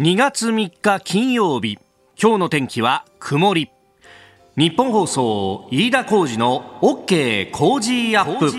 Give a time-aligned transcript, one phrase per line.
[0.00, 1.78] 2月3日金曜日。
[2.18, 3.70] 今日の天気は曇り。
[4.56, 8.50] ニッポン放送飯田浩司の OK Cozy up。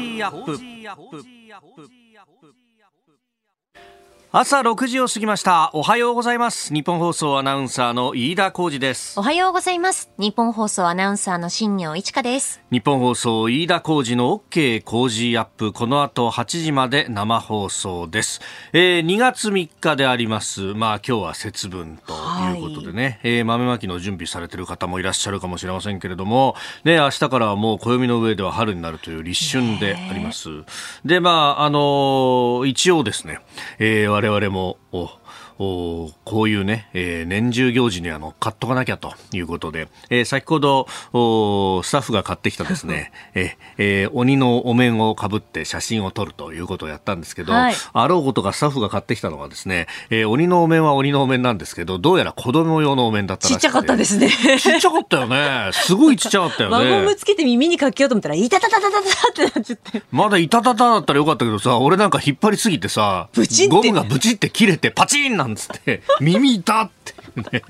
[4.35, 5.69] 朝6時を過ぎました。
[5.73, 6.73] おはようございます。
[6.73, 9.19] ニッポン放送アナウンサーの飯田浩司です。
[9.19, 10.09] おはようございます。
[10.17, 12.59] ニッポン放送アナウンサーの新行市佳です。
[12.71, 15.71] ニッポン放送飯田浩司の OK Cozy up。
[15.71, 18.41] この後8時まで生放送です、
[18.73, 20.73] えー、2月3日であります。
[20.73, 22.13] まあ今日は節分と
[22.55, 26.55] いうことでね、はい、えー、豆まきの準備されている方もいらっしゃるかもしれませんけれども。
[26.83, 30.49] ね明日からはもう暦の上では春になるという立春であります。
[31.05, 33.37] でまああのー、一応ですね、
[33.77, 35.09] えー我々もお
[35.57, 54.29] こういうね、えー、年中行事には乗っかっとかなきゃということで、えー、先ほどおスタッフが買ってきたですね、 ええー、鬼のお面をかぶって写真を撮るということをやったんですけど、はい、あろうことかスタッフが買ってきたのはですね、えー、鬼のお面は鬼のお面なんですけど、どうやら子供用のお面だったらしちっちゃかったですね。
[54.29, 55.69] ちっちゃかったよね。
[55.73, 56.91] すごいちっちゃかったよね。
[56.91, 60.03] 輪ゴムつけて耳にかけようと思ったら、いたたたたたたってなっちゃって。
[60.11, 63.29] まだいたたただったらよかったけどさ、俺なんか引っ張りすぎてさ、
[63.69, 67.12] ゴムがブチって切れてパチンななんつって、耳痛って。
[67.51, 67.61] ね。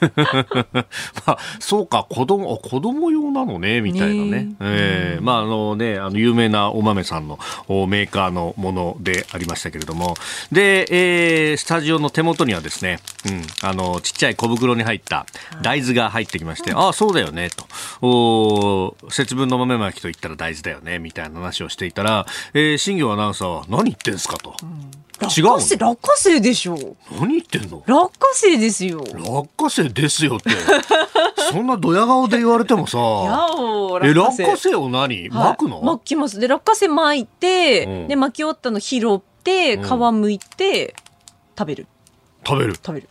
[1.26, 4.30] まあ、そうか、子供、子供用なのね、みたいなね。
[4.30, 4.54] ね。
[4.60, 10.16] えー、まあ、あのね、あの、有名なお豆さんのメーカーのものでありましたけれども、
[10.52, 15.26] で、えー、スタジオの手元にはですね、うん、あの、ちっちゃい小袋に入った
[15.62, 17.66] 大豆が入ってきまして、はい、ああ、そうだよね、と。
[18.02, 24.54] お節分の豆まきと言ったら大豆だよね、みたいな話をしていたら、えー、新業アナウンサーは何言ってんすかと。
[24.62, 24.90] うん。
[25.20, 26.96] 落花生落花生でしょ。
[27.20, 27.82] 何言ってんの？
[27.86, 30.50] 落花生ですよ落花生ですよって。
[31.52, 32.98] そんなドヤ顔で言われてもさ。
[34.02, 34.74] え落花生。
[34.74, 35.80] を何、巻くの？
[35.82, 36.38] 巻きます。
[36.38, 40.94] で落花生巻いて、うん、で巻き終わったの拾って皮むいて、
[41.58, 41.86] 食べる。
[42.46, 42.74] 食べる？
[42.74, 43.08] 食べる。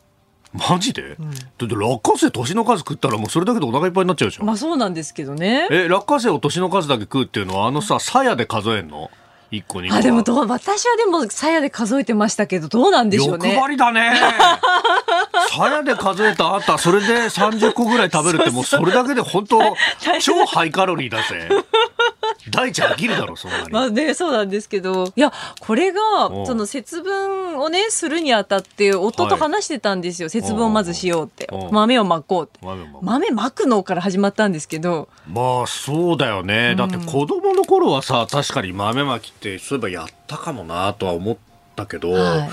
[0.51, 4.45] マジで、うん、だって落花生年の数食ったらもうそれだけでお腹いっぱいになっちゃうでしょ。
[4.45, 5.67] まあそうなんですけどね。
[5.69, 9.11] え落花生を年の数だけ食うっていうのはあのさ鞘で数えんの？
[9.51, 13.53] 一個にあでもどう私はでも鞘で数えてましたけどどうなんでしょうね。
[13.53, 14.13] 欲張りだね。
[15.51, 19.59] 鞘で数えたあったそれで30個ぐらい食べるってもうそれだけで本当
[20.21, 21.49] 超ハイカロリーだぜ。
[22.49, 23.69] 大地飽きるだろそんなに。
[23.71, 25.11] まあねそうなんですけど。
[25.15, 25.99] いやこれが
[26.45, 31.49] その節分をねするにあたって夫と話してたんですよ、はい、節分をまずしようって。
[31.71, 32.59] 豆をまこうって。
[33.01, 35.09] 豆まくのから始まったんですけど。
[35.27, 41.37] まあそうだよね、だって子供の頃はさ確かに豆まきってそういえばやったかもなとは思っ
[41.75, 42.49] たけど、はい。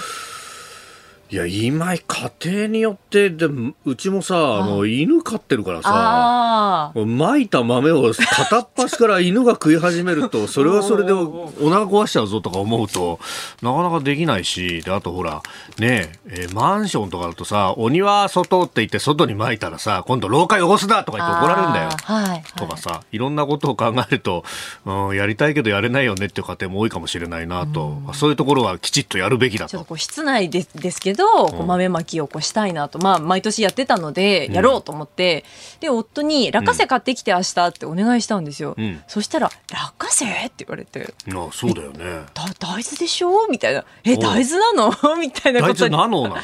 [1.31, 3.47] いや今家庭によってで
[3.85, 4.67] うちもさあ。
[4.67, 13.19] の犬飼ってるからさまいた豆を片っ端から犬が食い始めると それはそれでお腹壊しちゃうぞとか思うと
[13.63, 15.43] なかなかできないしであとほら
[15.79, 24.45] ねえー、マンションとかだとさお庭外って言って外にまいたらさ今度廊下汚すなとか言って怒られるんだよ、はいはい、とかさいろんなことを考えると、
[24.85, 29.71] うん、やりたいけどやれないよねっていう家庭も多いかもしれないなと、うそういうところはきちっとやるべきだと。
[29.71, 35.45] ちょっとこう室内でですけど、こう豆まきをこうしたいなと、まあ、毎年やってたので、やろうと思って、
[35.75, 38.75] うん、で、夫に、落花生買ってきて明日ってお願いしたんですよ。
[38.77, 41.15] うん、そしたら、落花生って言われて。
[41.31, 41.99] あそうだよね。
[42.35, 43.49] だ大豆でしょ？
[43.49, 43.85] みたいな。
[44.05, 44.93] え、大豆なの？
[45.19, 46.43] みたいなこと大豆なのな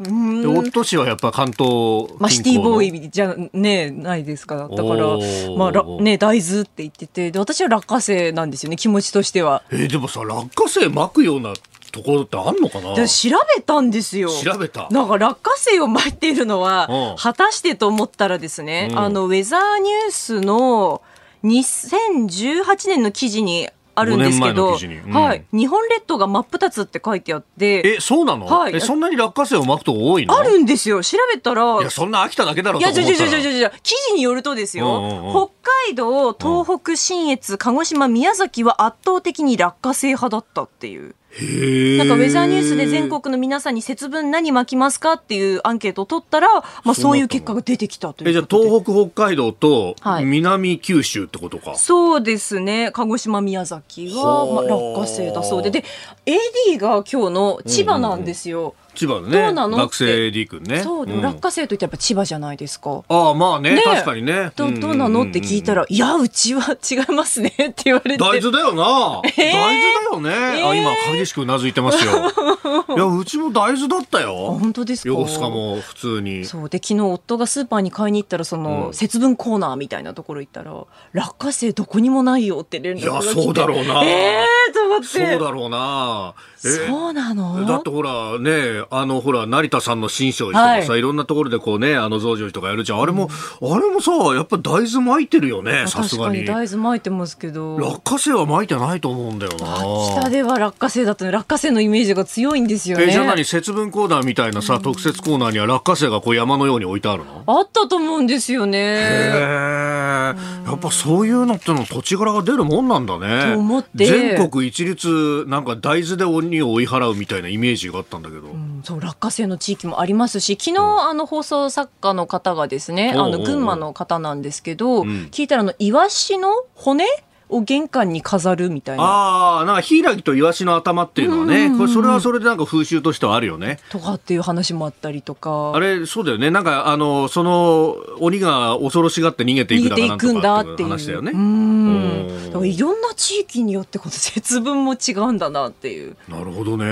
[0.00, 0.58] の？
[0.60, 4.56] 夫氏はやっぱ関東まあ、シティボーイじゃね、ないですか。
[4.56, 5.16] だから、
[5.56, 9.62] まあ、ね、大豆って言ってて、で、私は落花生なんですよね、気持ちとしては。
[9.70, 11.52] えー、でもさ、落花生巻くような
[11.96, 12.94] ところってあんのかな？
[13.08, 14.28] 調べたんですよ。
[14.28, 14.88] 調べた？
[14.90, 21.02] なんか落花生を巻いているのは、果たしてと思ったらですね、うん、あのウェザーニュースの
[21.44, 28.44] 2018年の記事にあるんですけど、うん、はい、日本列島が真っ二つって書いてあって、え、そうなの？
[28.44, 30.36] はい、え、そんなに落花生を巻くと多いの？
[30.36, 31.02] あるんですよ。
[31.02, 35.50] 調べたら、いや、そんな秋田だけだろういや、じゃじゃじゃじゃじゃ記事によるとですよ、うんうんうん、北
[35.88, 41.14] 海道、東北、信越、鹿児島、宮崎は圧倒的に落花生派だったっていう。
[41.38, 46.48] なんかウェザーニュースで全国の皆さんに節分何巻きますかっていうアンケートを取ったら、
[46.84, 52.90] まあ、そういう結果が出てきたというえじゃあ東北北海道と南九州ってことか、はい、そうですね。
[52.92, 55.70] 鹿児島宮崎は、まあ、落花生だそうで。
[55.70, 55.84] で
[56.24, 58.58] AD が今日の千葉なんですよ。
[58.58, 59.76] うんうんうん千葉のね。
[59.76, 60.80] 学生 D 君ね。
[60.80, 63.04] そう、うん、落花生といってやっぱ千葉じゃないですか。
[63.08, 64.50] ああ、まあね、ね確かにね。
[64.56, 65.22] ど、どうなの？
[65.22, 68.18] って聞いたら、いや、うちは違いますねって言われて。
[68.18, 69.20] 大豆だよな。
[69.36, 69.76] えー、大
[70.10, 70.60] 豆だよね。
[70.60, 72.12] えー、あ、今、激しくうなずいてますよ。
[72.96, 74.56] いや、うちも大豆だったよ。
[74.58, 75.08] 本当ですか？
[75.10, 76.44] 横須賀も普通に。
[76.44, 76.68] そう。
[76.68, 80.72] で、昨日夫がスーパーに買いに行ったら、その、うん、節分コーナーみたいなところ行ったら、
[81.12, 83.34] 落花生どこにもないよって連絡が来て。
[83.34, 84.02] いや、そうだろうな。
[84.04, 85.06] ええー、と思って。
[85.06, 86.34] そうだろうな。
[86.56, 87.64] そうなの？
[87.66, 93.00] だってほらねあの、ほら、成田さんの新勝寺とかさ、はい、いろんなところでこうね、あの、増上寺とかやるじゃん。
[93.00, 93.28] あれも、
[93.60, 96.44] うん、あれもさ、やっぱ大豆巻いてるよね、さすがに。
[96.44, 97.76] 大豆巻いてますけど。
[97.76, 100.20] 落花生は巻いてないと思うんだよな。
[100.20, 103.04] 北では落花生だった落花生のイメージが強いんですよね。
[103.08, 107.42] え、じゃあ何、節分コーナーみたいなさ、うん、特設コーナーには落花生がこう山のように置いてあるの？
[107.46, 108.78] あったと思うんですよね。
[108.78, 110.34] へ
[110.66, 113.54] やっぱそういうのっての土地柄が出るもんなんだね。
[113.54, 114.06] と思って。
[114.06, 118.48] 全国一律、なんか大豆で鬼を追い払うみたいなイメージがあったんだけど。
[118.48, 127.04] うん、そう、落花生の地域もありますし、昨日、あの放送作家の方がですね、あの群馬の方なんですけど、聞いたらあのイワシの骨
[127.48, 129.04] を玄関に飾るみたいな。
[129.04, 133.78] ああ、なんかヒイラギとイワシの頭っていうのはね、これそれはそれでなんか風習としてはあるよね。
[133.90, 135.72] とかっていう話もあったりとか。
[135.74, 136.50] あれ、そうだよね。
[136.50, 141.32] なんか、あの、その、鬼が恐ろしがって逃げていくだかなんとかっていう話だよね。
[141.32, 142.46] うん。
[142.46, 146.16] だからいろんな地域によってこの節分も違うんだなっていう。
[146.28, 146.84] なるほどね。
[146.86, 146.88] え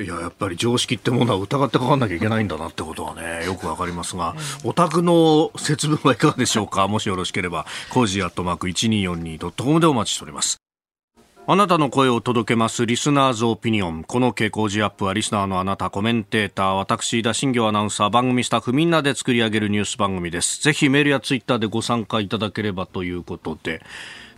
[0.00, 6.86] ー、いや、やっぱり常識ってものは疑ってかかんなきゃいけないんだなってことはね、よくわかりますが、お宅の節分はいかがでしょうか？
[6.88, 8.68] もしよろしければ、 cozyアットマーク
[9.50, 10.28] .com でお待ちしております。
[10.28, 10.58] ります
[11.50, 14.04] あなたの声を届けますリスナーズオピニオン。
[14.04, 20.62] この傾向時アップはリスナーのあなた、コメンテーター、私、新行アナウンサー、番組スタッフみんなで作り上げるニュース番組です。
[20.62, 23.80] ぜひメールやツイッターでご参加いただければということで、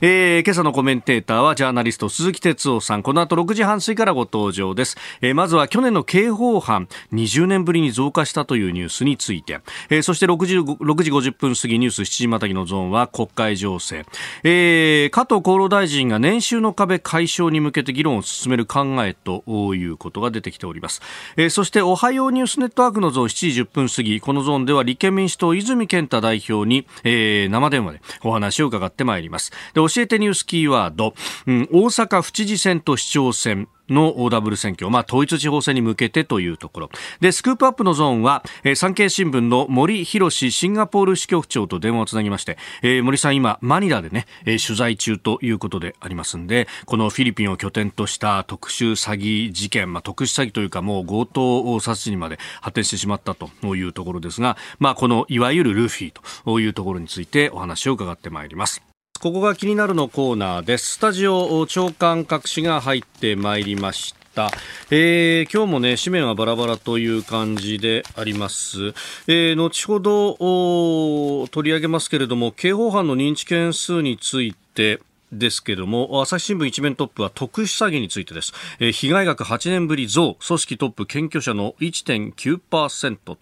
[0.03, 3.03] えー、今朝のコメンテーターはジャーナリスト鈴木哲夫さん。
[3.03, 4.97] この後6時半過ぎからご登場です。
[5.21, 9.61] えー、まずは去年の刑法犯、20年ぶりに増加したというニュースについて。
[9.91, 14.07] えー、そして6時 ,6 時50分過ぎニュース7時またぎのゾーンは国会情勢。
[14.43, 19.45] えー、加藤厚労大臣が年収の壁解消に向けて議論を進める考えと
[19.75, 21.03] いうことが出てきております。
[21.37, 29.53] えー、そしておはようニュースネットワークのゾーン7時10分過ぎ、このゾーンでは立憲民主党泉健太代表に、えー、生電話でお話を伺ってまいります。
[29.75, 31.15] でえてニュースキーワード、
[31.47, 36.91] うん、大阪府知事選と市長選のダブル選挙、まあ、統一地方選に向けてというところ。
[37.21, 56.13] で、スクープアップのゾーンは、えー、産経新聞の森博シンガポール支局長と電話をつなぎまして、えー、森さん今、マニラでね、えー、取材中ということでありますんで、このフィリピンを拠点とした特殊詐欺事件、まあ、特殊詐欺というかもう強盗殺人まで発展してしまったというところですが、まあ、このいわゆるルフィ
[56.45, 58.90] というところについてお話を伺ってまいります。
[59.21, 60.93] ここが気になるのコーナーです。
[60.93, 64.51] スタジオ長官隠しが入ってまいりました。
[64.91, 68.95] えー、今日もね、紙面はバラバラという感じであります。
[69.27, 75.01] えー、後ほど取り上げますけれども、刑法犯の認知件数について、
[75.33, 78.53] ですけれども、朝日新聞一面トップは特殊詐欺についてです。
[78.79, 83.39] えー、被害額8年ぶり増、組織トップ検挙者の1.9%と、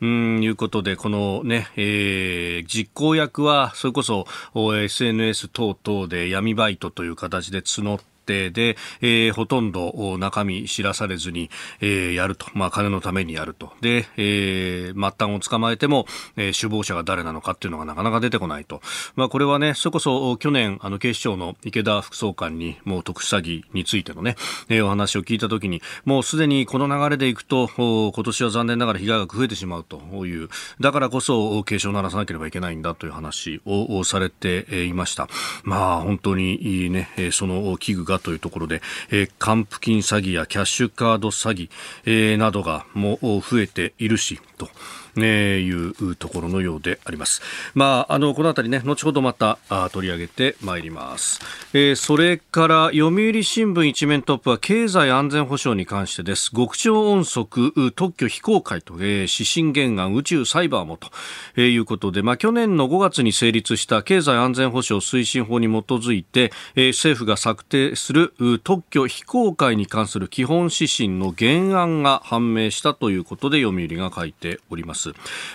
[0.00, 12.46] うん、いうことで、このね、えー、実行役は、それこそ SNS 等々で闇バイトという形で募って、定で、えー、ほとんど中身知らされずに、えー、やると。
[12.52, 13.72] まあ、金のためにやると。
[13.80, 18.82] で、えー、末端を捕まえても、えー、首謀者が誰なのかっていうのがなかなか出てこないと。
[19.16, 24.36] まあ、これはね、それこそ去年、あの、警視庁の池田副総監に、もう特殊詐欺についてのね、
[24.68, 30.48] えー、お話を聞いたときに、もうすでにこの流れでいくと、今年は残念ながら被害額増えてしまうという、
[30.80, 35.28] だからこそ警鐘を鳴らさなければいけないんだという話をされていました。
[35.62, 41.70] まあ、本当にいいね、その器具がというところで、えー、還付金詐欺やキャッシュカード詐欺、
[42.04, 44.68] えー、などがもう増えているし、と。
[45.16, 47.42] ね、いうところのようであります。
[47.74, 51.40] まあ、あの、このあたりね、後ほどまたあ取り上げてまいります。
[51.72, 56.50] えー、それから、読売新聞一面トップは経済安全保障に関してです。
[56.50, 61.08] 極超音速特許非公開と、えー、指針原案宇宙サイバーもと、
[61.56, 74.97] えー、いうことで、まあ、去年の5月に成立した経済安全保障推進法に基づいて、えー、政府が策定する特許非公開に関する基本指針の原案が判明したということで読売が書いております。。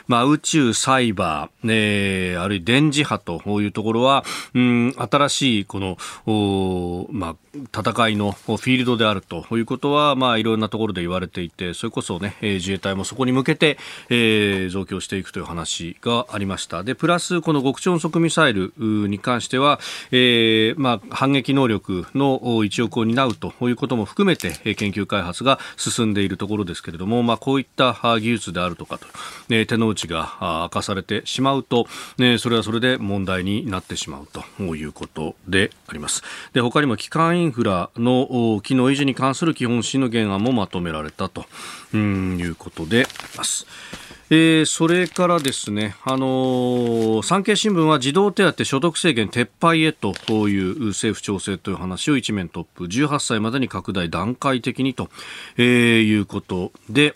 [0.08, 4.24] まあ、宇宙、サイバー、えー、あるいは電磁波というところは、
[4.54, 13.78] うん、新しいこの、おまあ、戦いのフィールドであるということは、まあ、いろんなところで言われていて、それこそね、自衛隊もそこに向けて、
[14.10, 16.84] えー、増強していくという話がありました。
[16.84, 19.80] で、プラス、この極超音速ミサイルに関しては、
[20.12, 29.06] えー、まあ、反撃能力の一翼を担うということも含めて、研究開発が進んでいるところですけれども、まあ、こういった技術であるとかと、
[29.54, 31.86] ね、手の内が明かされてしまうと、
[32.18, 36.24] ね、それはそれで問題になってしまうということであります。
[36.54, 41.46] で、他にも機関インフラの機能維持に関する基本指針の原案もまとめられたと
[41.96, 43.68] いうことであります。
[44.30, 50.14] えー、それからですね、あのー、産経新聞は児童手当所得制限撤廃へと
[50.50, 55.10] いう政府調整という話を一面トップ、18歳までに拡大段階的にと、
[55.58, 57.16] えー、いうことで、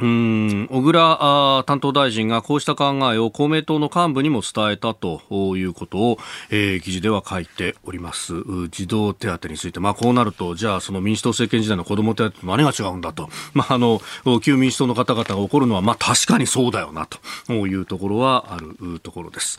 [0.00, 5.20] うん小倉担当大臣がこうした考えを公明党の幹部にも伝えたと
[5.56, 6.18] いうことを、
[6.50, 8.34] えー、記事では書いております。
[8.70, 14.00] 児童手当について、まあ、こうなるとじゃあその民主党政権時代の子ども手当と何が違うんだと、 まあ、あの
[14.42, 17.06] 旧民主党の方々が怒るのは、まあ、確かにそうだよな
[17.46, 19.58] というところはあるところです。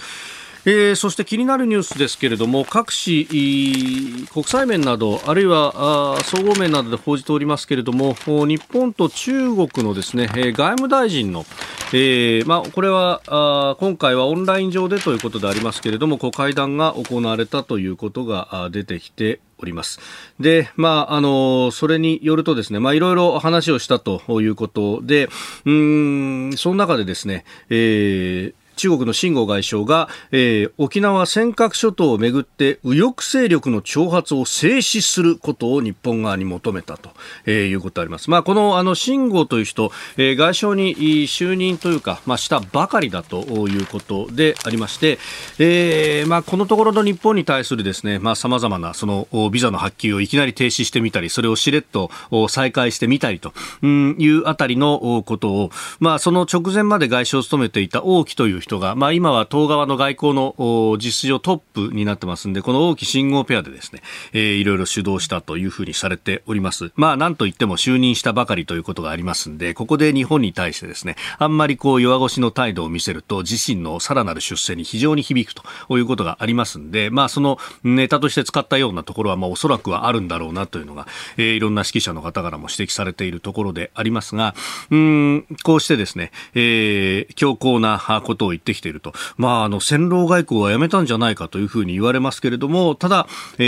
[0.68, 3.26] えー、そして気になるニュースですけれども各紙、
[4.28, 11.46] 国際面などあるいは総合面などで報じておりますけれども日本と中国のですね、外務大臣の、
[11.94, 20.00] えーまあ、これはあ今回はオンライン上でということでありますけれども会談が行われたということが出てきております。
[20.40, 25.30] で、まあ、あの、それによるとですね、まあ、いろいろ話をしたということで、
[25.66, 37.10] うん、その中でですね、えー、中国の秦剛外相が、えー、沖縄尖閣諸島をめぐって右翼勢力の挑発を制止することを日本側に求めたと、
[37.46, 38.30] えー、いうことあります。
[38.30, 45.18] まあ、このあの秦剛という人、えー、外相に就任というか、まあ、したばかりだということでありまして、
[45.60, 52.10] えーまあ、このところの日本に対するですね、まあ、様々なそのビザの発給をいきなり停止してみたり、それをしれっと
[52.50, 53.54] 再開してみたりと
[53.84, 64.02] いうあたりのことを、まあ、その直前まで外相を務めていた王毅という人が、まあ、今は党側の外交の実質上トップになってますんで、この王毅信号ペアでですね、
[64.34, 66.92] えー、いろいろ主導したというふうにされております。
[66.96, 81.08] まあ、なんといっても就任したばかりということがありますんで、ここで日本に対してですね、あんまりこう弱腰の態度を見せると、自身のさらなる出世に非常に響くということがありますんで、まあ、そのネタとして使ったようなところは、まあ、おそらくはあるんだろうなというのが、
[81.38, 84.56] えー、いろんな指揮者の方からも指摘されているところでありますが、
[84.90, 93.64] うん、こうしてですね、えー、強硬なことを言ってきていると、まあ、あの戦狼外交はやめたんじゃないかというふうに言われますけれども、ただ、え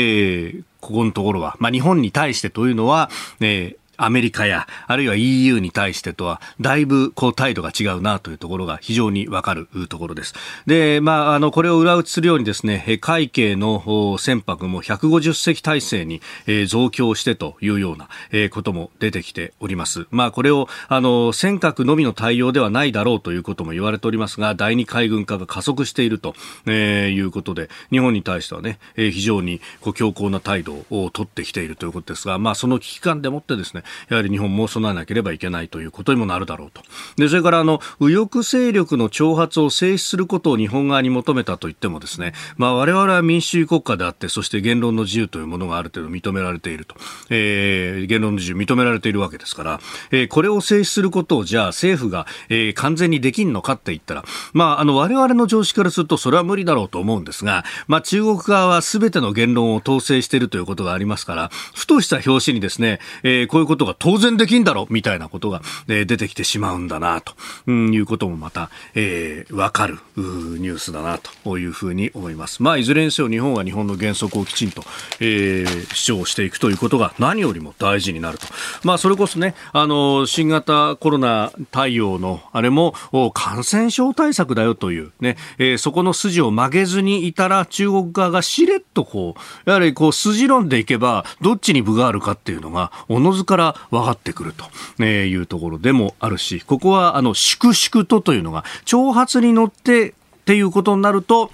[0.55, 10.33] ー、ここのところは、まあ、日本に対してというのは、えーアメリカや、あるいは EU に対してとは、だいぶこう態度が違うなというところが非常にわかるところです。
[10.65, 16.21] で、まあ、あの、これを裏打ちするようにですね、海警の船舶も150隻体制に
[16.67, 18.07] 増強してというような
[18.49, 20.07] ことも出てきております。
[20.11, 26.35] まあ、これを、あの、尖閣のみの対応ではないだろうということも言われておりますが、第二海軍化が加速していると
[26.69, 36.81] いうことで、日本に対してはね、非常にこう強硬な態度を取ってきているということですが、まあ、その危機感でもってですね、やはり日本も備えなければいけないということにもなるだろうと。
[37.17, 46.95] で、それからあの、右翼勢力の挑発を制止することを日本側に求めたと言ってもですね、まあ我々は民主主義国家であって、そして言論の自由というものがある程度認められていると。
[47.29, 49.79] えー、言論の自由認められているわけですから、
[50.11, 67.33] えー、これを制止することをじゃあ政府が、えー、完全にできんのかって言ったら、まああの我々の常識からするとそれは無理だろうと思うんですが、まあ中国側は全ての言論を統制しているということがありますから、ふとした表紙にですね、えー、こういうことが当然できんだろみたいなことが、えー、出てきてしまうんだなと、
[67.67, 72.63] うん、いうこともまた、えー、わかるニュースだなというふうに思います。
[72.63, 74.83] まあ、いずれにせよ日本は日本の原則をきちんと、
[75.19, 78.47] えー、主張していくということが何よりも大事になると。
[78.83, 82.93] まあ、それこそね、あの、新型コロナ対応のあれも
[83.33, 100.13] 感染症対策だよというね、えー、そこの筋を曲げずにいたら中国側がしれっとこう、やはりこう筋論でいけばどっちに部があるかっていうのがおのずから分かってくるというところでもあるし、ここはあの粛々とというのが挑発に乗ってっ
[100.45, 101.51] ていうことになると、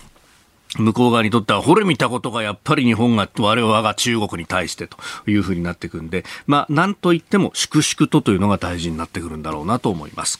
[0.77, 10.39] 向こう側にとっては、ほれ見たことがやっぱり日本が、我々が中国に対してというふうになってくるんで、まあ、なんといっても粛々とというのが大事になってくるんだろうなと思います。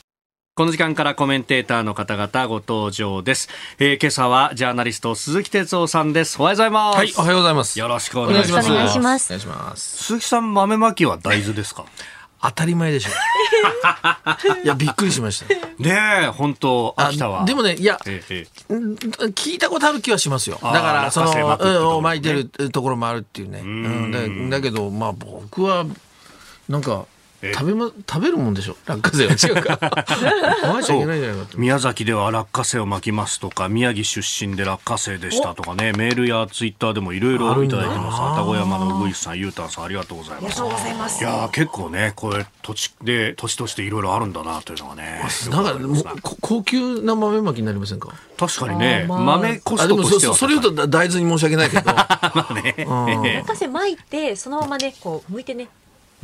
[0.56, 3.50] この時間からコメンテーターの方々ご登場です。
[3.80, 6.40] えー、今朝はジャーナリスト鈴木哲夫さんです。
[6.40, 6.98] おはようございます。
[6.98, 7.80] はい、おはようございます。
[7.80, 8.72] よろしくお願いします。
[8.72, 9.26] お願いします。
[9.26, 10.04] お願いします。
[10.04, 11.86] 鈴木さん豆まきは大豆ですか？
[12.40, 13.10] 当たり前でしょ。
[14.64, 15.56] いや、びっくりしました。
[15.80, 17.46] ねえ、本当秋田は。
[17.46, 20.60] でもね、いや、ええ、聞いたことある気はししますよ。
[20.62, 23.62] だから、その、うん、巻いてるところもあるっていうね。
[23.62, 25.84] うん、だけど、まあ僕は、
[26.70, 27.06] なんか、
[27.52, 28.78] 食べま食べるもんでしょ？
[28.86, 29.80] 落花生は違うか。
[31.58, 35.92] 宮崎では落花生を巻きますとか宮城出身で落花生でしたとかね。
[35.94, 38.22] メールやツイッターでもいろいろいただいてます。
[38.22, 40.46] 愛宕山のうぐいさんゆうたんさんありがとうございます。
[40.46, 41.24] ありがとうございます。
[41.24, 45.66] いや結構ねこれ土地で土地としていろいろあるんだなというのがねなん
[46.18, 48.10] か高級な豆まきになりませんか？
[48.38, 51.84] 確かにね、まあ、豆コストとしてはそれ言うと大豆に申し訳ないけど。
[51.94, 52.76] まあね。
[52.78, 55.68] 落花生巻いてそのままねこう剥いてね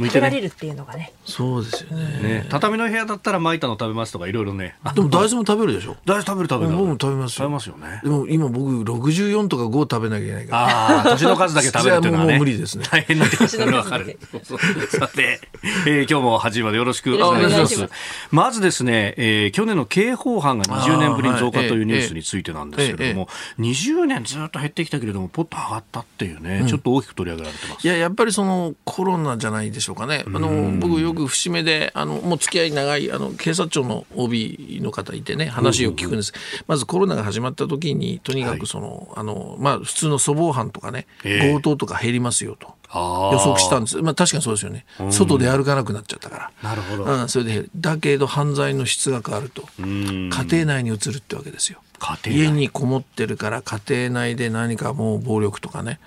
[0.07, 1.11] 食べられるっていうのがね。
[1.25, 2.05] そうですよね。
[2.21, 4.75] ね畳の部屋だったら巻いたの食べますとかいろいろね。
[4.95, 5.97] でも大豆も食べるでしょ？
[6.05, 6.73] 大豆食べる食べる。
[6.77, 8.01] 僕も食べます食べますよね。
[8.03, 10.63] でも今僕64とか5食べなきゃいけないから。
[10.63, 12.31] ああ、年の数だけ食べるっていうのはね。
[12.33, 12.85] もう無理ですね。
[12.89, 14.19] 大変な年の数わかる。
[14.89, 15.41] さて、
[15.85, 17.89] えー、今日も8時までよろしくお願いします。
[18.31, 23.27] まずですね、えー、去年の刑法犯が20年ぶりに増加というニュースについてなんですけれども、
[23.59, 27.85] 20年ずっと減ってきたけれども、ポッと上がったっていうね、うん、ちょっと大きく取り上げられてます。
[27.85, 29.88] いや、やっぱりそのコロナじゃないでしょ？
[29.93, 30.23] うかね。
[30.27, 36.33] あの、僕よく節目で、あの、もう付き合い長い、あの、警察庁の OB の方いてね、話を聞くんです。
[36.67, 42.79] まずコロナが始まった時に、とにかくその、はい、あの、まあ、普通の粗暴犯とかね、強盗とか減りますよと。
[42.91, 44.01] 予測したんです。
[44.01, 44.85] まあ確かにそうですよね。
[45.11, 46.69] 外で歩かなくなっちゃったから。
[46.69, 47.03] なるほど。
[47.03, 49.67] うん、それで、だけど犯罪の質が変わると。
[49.77, 51.81] 家庭内に移るってわけですよ。
[52.25, 55.99] 家にこもってるから家庭内で何かもう暴力とかね。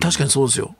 [0.00, 0.74] 確かにそうですよ。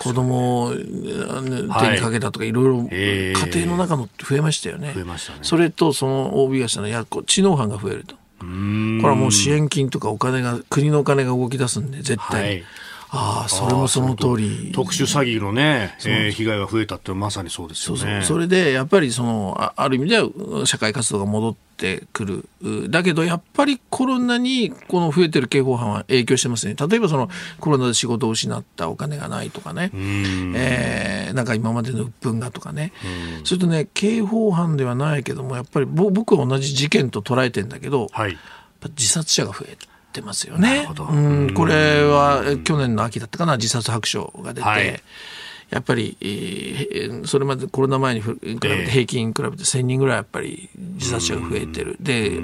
[0.00, 4.92] 子供を手にかけたとかいろいろ家庭の中の増えましたよね。
[4.94, 5.38] 増えましたね。
[5.42, 8.16] それとその OB がしたのはや知能犯が増えると。
[8.38, 12.48] これはもう支援金とかお金が国のお金が動き出すんで絶対に。
[12.48, 12.64] はい
[13.16, 14.72] ああ、それもその通り。
[14.74, 18.00] 特殊詐欺のね、えー、被害が増えたってまさにそうですよね。
[18.00, 22.90] そうそれで、やっぱりその、あある意味では社会活動が戻ってくる。
[22.90, 26.74] だけど、やっぱりコロナにこの増えてる刑法犯は影響してますね。
[26.74, 27.28] 例えばその
[27.60, 29.90] コロナで仕事を失ったお金がないとかね。
[29.94, 32.92] えー、なんか今までの鬱憤がとかね。
[33.44, 38.36] それとね、刑法犯ではないけども、やっぱり僕は同じ事件と捉えてんだけど、はい、
[38.96, 39.86] 自殺者が増えた。
[40.14, 40.86] ってますよね。
[41.10, 41.18] う
[41.50, 45.00] ん、これは去年の秋だったかな自殺白書が出て、はい、
[45.70, 51.96] やっぱり、えー、それまでコロナ前に比べて平均比べて1000人ぐらいやっぱり自殺者が増えてる。
[51.98, 52.40] で、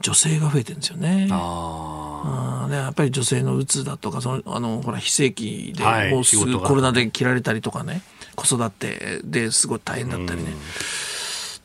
[0.00, 1.28] 女性が増えてるんですよね。
[1.30, 8.02] あでやっぱり女性のうつだとかそのあのほら非正規でもうすぐコロナで切られたりとかね、
[8.34, 10.50] 子育てですごい大変だったりね。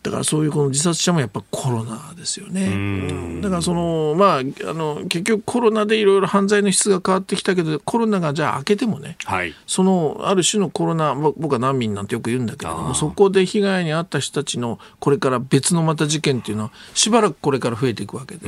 [0.05, 2.67] だからそういうこの自殺者もやっぱコロナですよね。
[2.67, 4.43] うん、だからそのまああ
[4.73, 18.41] の結局コロナでいろいろ犯罪の質が変わってきたけどコロナがじゃあ明けてもね、はい、そのある種のコロナ僕は難民なんてよく言うんだけれどもそこで被害に遭った人たちのこれから別のまた事件っていうのはしばらくこれから増えていくわけで、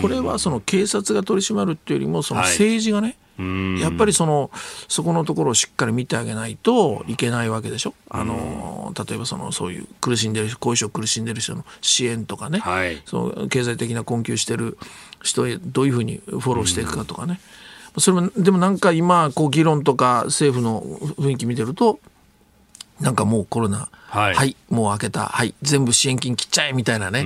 [0.00, 4.50] これはその警察が取り締まるっていうよりもその政治がね、はいやっぱりその
[4.88, 7.94] そこのところをしっかり見てあげないといけないわけでしょ？
[8.10, 14.76] あの例えばそのそういう苦しんでる後遺症苦しんでる人の支援とかね、はい、その経済的な困窮してる
[15.22, 17.38] 人へどういうふうにフォローしていくかとかね。
[17.96, 20.82] それもでもなんか今こう議論とか政府の
[21.16, 22.00] 雰囲気見てると
[23.00, 27.24] なんかもうコロナ、はい、はい、もう開けた、はい、全部支援金切っちゃえみたいなね。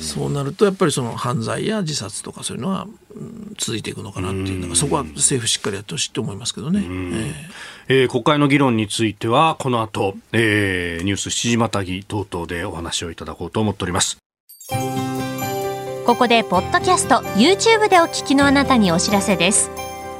[0.00, 4.60] そうなるとやっぱりその犯罪や自殺とかそういうのは、うん、続いていくのかなっていう。
[4.60, 6.80] のがそこは政府しっかりやってほしいと思いますけどね、
[7.88, 14.18] えー、えー、国会の議論についてはこの後、えー、ニュース7時またぎ等々でお話をいただこうと思っております。
[16.06, 19.85] ここでポッドキャスト YouTube でお聞きのあなたにお知らせです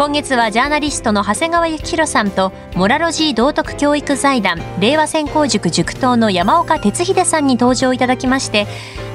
[0.00, 8.66] 今月はジャーナリストの長谷川幸洋さんとモラロジー道徳教育財団令和専攻塾塾頭の山岡鉄秀さんに登場いただきまして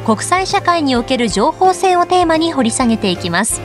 [0.05, 3.61] 国際社会における情報戦をテーマに掘り下げていきます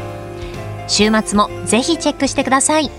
[0.89, 2.91] 週末もぜひチェックしてください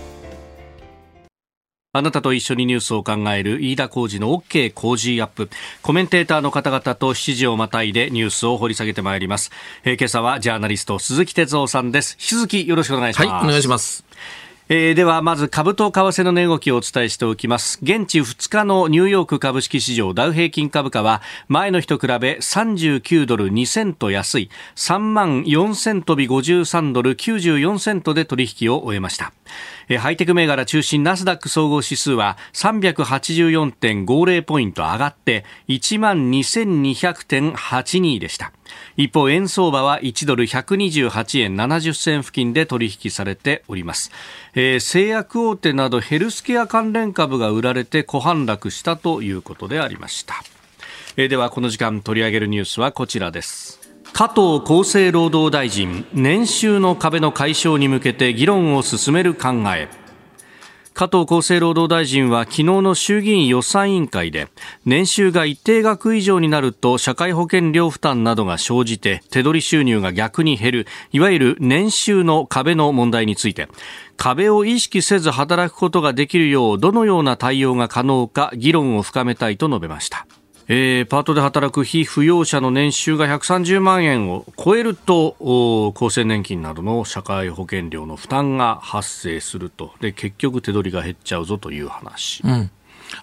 [1.94, 5.50] あなたと一緒にニュースを考える飯田浩二の OK 工事アップ。
[5.82, 9.50] コメンテーターの方々と7時をまたいでニュースを掘り下げてまいります。
[9.84, 12.16] えー、今朝はジャーナリスト鈴木哲夫さんです。
[12.18, 13.28] 引き続きよろしくお願いします。
[13.28, 14.06] はい、お願いします。
[14.68, 17.80] えー、ではまず株と為替の値動きをお伝えしておきます。
[17.82, 24.50] 現地2日のニューヨーク株式市場ダウ平均株価は前の日と比べ39ドル2セント安い。
[24.76, 29.32] 3万4セント日53ドル94セントで取引を終えました。
[29.98, 38.52] ハイテク銘柄中心ナスダック総合指数は384.50ポイント上がって1万2200.82でした。
[38.96, 44.10] 一方円相場は1ドル128円70銭付近で取引されております、
[44.54, 50.34] えー、製薬大手などヘルスケア関連株が売られて小反落したということでありました、
[51.16, 53.82] えー、ではこの時間取り上げるニュースはこちらです。
[54.12, 60.01] 加藤厚生労働大臣年収の壁の解消に向けて議論を進める考え。
[60.94, 64.48] 加藤厚生労働大臣は昨日の衆議院予算委員会で
[64.84, 73.68] 年収が一定額以上になると社会保険料負担などが生じて手取り収入が逆に減るいわゆる年収の壁の問題について
[74.16, 80.26] 壁を意識せず働くことができるようどのような対応が可能か議論を深めたいと述べました。
[80.74, 92.42] えー、パートで働く被扶養者の年収が130万円を超えると厚生年金などの社会保険料の負担が発生するとで結局手取りが減っちゃうぞという話。
[92.42, 92.70] うん、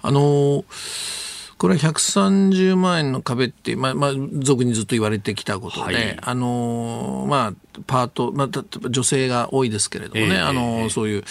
[0.04, 1.29] あのー
[1.60, 11.24] これは130万円の壁って、まあ、まあ、俗にずっと言われてきたことで、はい、あの、まあ、パート、まあ、女性が多いですけれどもね、えー、あの、そういう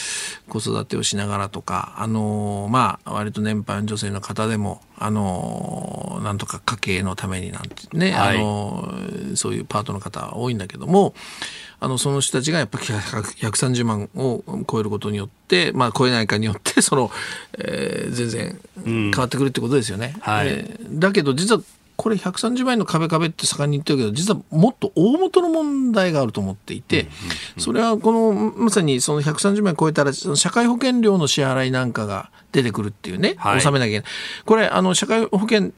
[0.46, 8.92] 子育てをしながらとか、あの、まあ、割と年配の女性の方でも、あの、なんとか家計のためになんてね、はい、あの、
[9.34, 11.14] そういうパートの方多いんだけども、
[11.80, 17.10] あのその人たちがやっぱり130万を超えることによって、まあ、超えないかによって その、
[17.56, 20.14] えー、全然変わってくるってことですよね。
[20.16, 21.62] うんはい、えー、だけど実は
[21.96, 27.08] これ130万円の壁壁って盛んに言ってるけど実はもっと大元の問題があると思っていて、
[27.58, 34.08] それはこのまさにその130万円超えたらその社会保険料の支払いなんかが出てくるっていうね、はい、納めなきゃいけない。
[34.44, 35.72] これあの社会保険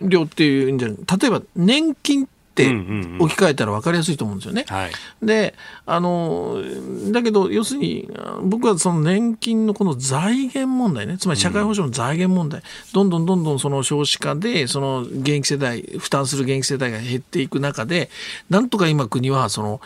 [0.00, 4.64] 料っていうんじゃ例えば年金って置き換えたら分かりやすいと思うんですよね。
[4.68, 4.90] はい、
[5.22, 5.54] で
[5.86, 6.62] あの
[7.10, 8.08] だけど要するに
[8.42, 11.16] 僕はその年金のこの財源問題ね。
[11.18, 18.10] つまり社会保障の財源問題、うん、どんどんどんどんその少子化でその現役世代負担する現役世代が減っていく中で
[18.50, 19.80] なんとか今国はその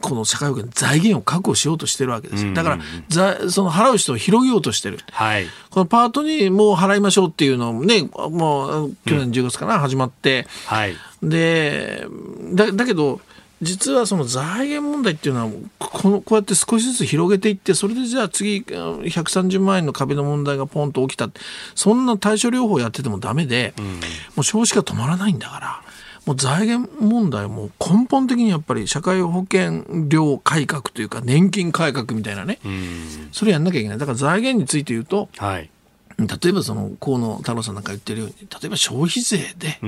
[0.00, 2.52] この社会保険の財源を確保しようとしてるわけですよ。
[2.52, 2.78] だか
[3.10, 10.46] ら、その払う人を広げようとしてる、はい、このパートにもう払いましょうっていうのもねもう去年10月かな、始まって。
[10.66, 12.06] はいで
[12.52, 13.20] だだけど
[13.62, 21.28] 実はその財源問題っていうのはこのこうやって少しずつ広げていってそれでじゃあ次130万円の壁の問題がポンと起きた。
[21.74, 24.00] そんな対処療法やっててもダメで、うん、も
[24.38, 25.82] う少子化止まらないんだから
[26.24, 33.98] もう財源問題も根本的にやっぱり社会保険料改革というか年金改革みたいなね、うん、それやんなきゃいけない。
[33.98, 35.70] だから財源について言うと、はい
[36.26, 39.78] 例えばその河野太郎さんなんか言ってるように例えば消費税で、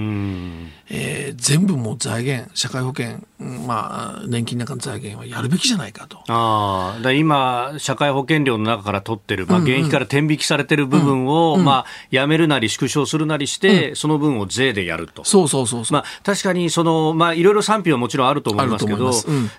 [0.90, 6.22] えー、全部もう財源社会保険、まあ、年金なんかの財源はやるべきじゃないかと。
[6.28, 15.24] あだ今、社会保険料の中から取ってる、まあ、現役から天引きされてる部分を、うんうん、まあ、やめるなり縮小するなりして、うん、その分を税でやると。
[15.24, 19.10] そうそうそうまあ、確かにその、まあ、いろいろ賛否はもちろんあると思いますけど、うん、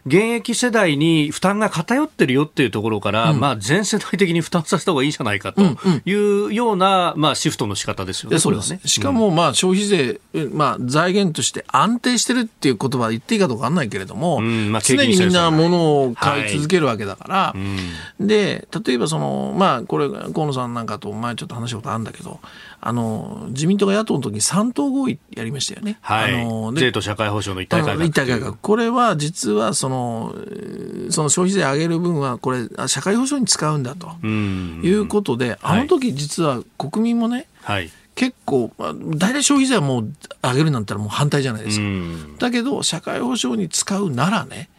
[0.05, 5.62] 現役世代に負担が偏ってるよっていうところから、まあ、全世代的に負担させた方がいいじゃないかと
[6.05, 8.71] いうようような、まあ、シフトの仕方ですよね、そうです。
[8.71, 8.80] ね。
[8.86, 10.19] しかも、まあ、消費税、
[10.52, 17.56] まあ、財源として安定してるっていう言葉言っていいかどうかわかんないけれども、うんまあ、常にみんな物を買い続けるわけだから、は
[18.19, 22.39] い、で、例えばその、まあ、これ、河野さんなんかと前ちょっと話したことあるんだけど、
[22.86, 25.98] あの、自民党が野党の時に3党合意やりましたよね。
[26.02, 26.41] はい。
[26.41, 28.06] あの税と社会保障の一体改革。
[28.06, 28.54] 一体改革。
[28.54, 30.36] これは実は、その、
[31.10, 41.86] その消費税上げる分は、これ、社会保障に使うんだということで、あの時実は国民もね、はい、結構、大体消費税はもう上げるなんてもう反対じゃないですか。
[42.39, 44.69] だけど、社会保障に使うならね、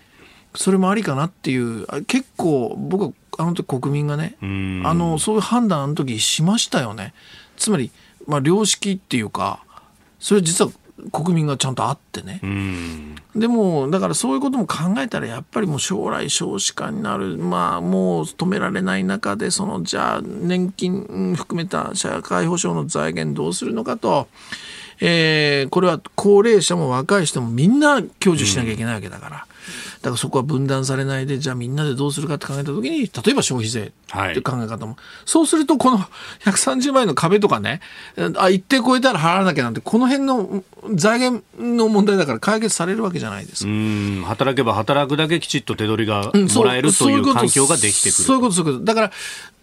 [0.54, 7.14] それもありかなっていう、結構僕はあの時国民がね、あの、そういう判断あの時しましたよね。
[7.64, 7.90] つまり、
[8.26, 9.64] まあ、良識っていうか、
[10.18, 10.70] それ実は
[11.10, 12.38] 国民がちゃんとあってね。
[13.34, 24.28] でも、だからそういうことも考えたら、やっぱりもう将来少子化になる、まあもう止められない中で、その、じゃあ年金含めた社会保障の財源どうするのかと。
[25.00, 29.46] えー、これは高齢者も若い人もみんな享受しなきゃいけないわけだから。
[30.02, 35.98] だからそこは分断されないで、じゃあみんなでどうするかって考えたときに、例えば消費税って考え方も、はい、そうするとこの
[36.44, 37.80] 130万円の壁とかね、
[38.36, 40.62] あ、一定超えたら払わなきゃなんて、この辺の
[40.94, 48.24] 財源の問題だから解決されるわけじゃないですうん働けば働くだけきちっと手取りがもらえる、うん、という環境ができてくる。
[48.24, 48.84] そういうこと、そういうこと。
[48.84, 49.10] だから、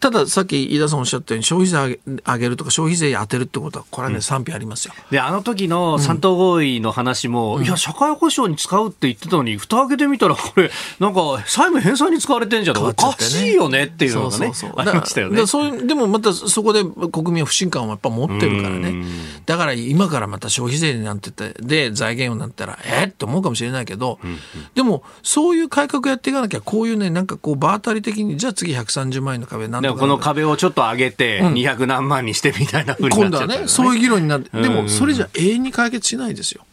[0.02, 4.94] たださっき飯田さんおっしゃったように消費税上げるとか消費税当てるってことはこれはね、うん、賛否ありますよ。
[5.12, 14.80] であの時の三党合意の話も、うん、いや社会保障に使うって言ってたのに蓋開けてみたらこれなんか債務返済に使われてんじゃん、ね、おかしいよねっていうのがねそうそうそう。
[14.82, 15.46] ありましたよね。
[15.46, 19.06] そういうでもまたそこで国民は不信感をやっぱ持ってるからね。
[19.46, 24.38] だから今からまた消費税になっててで財源になったらえっって思うかもしれないけど、うんうん、
[24.74, 36.66] でもそういう改革やっていかなきゃこういうねなんかこう場当たり的にじゃあ次130万円の壁なんとこの壁をちょっと上げて、200何万にしてみたいなふうになっちゃった、ね、今度はね、そういう議論になって、でもそれじゃ永遠に解決しないですよ。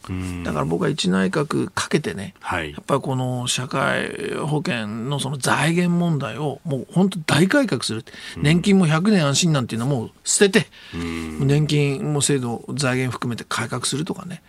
[0.43, 8.05] だから僕は一内閣かけてね、はい、やっぱりこの社会保険のその財源問題をもう本当大改革する。
[8.39, 14.43] 年金も100年安心なんていうのはもう捨てて、年金も制度、財源含めて改革するとかね。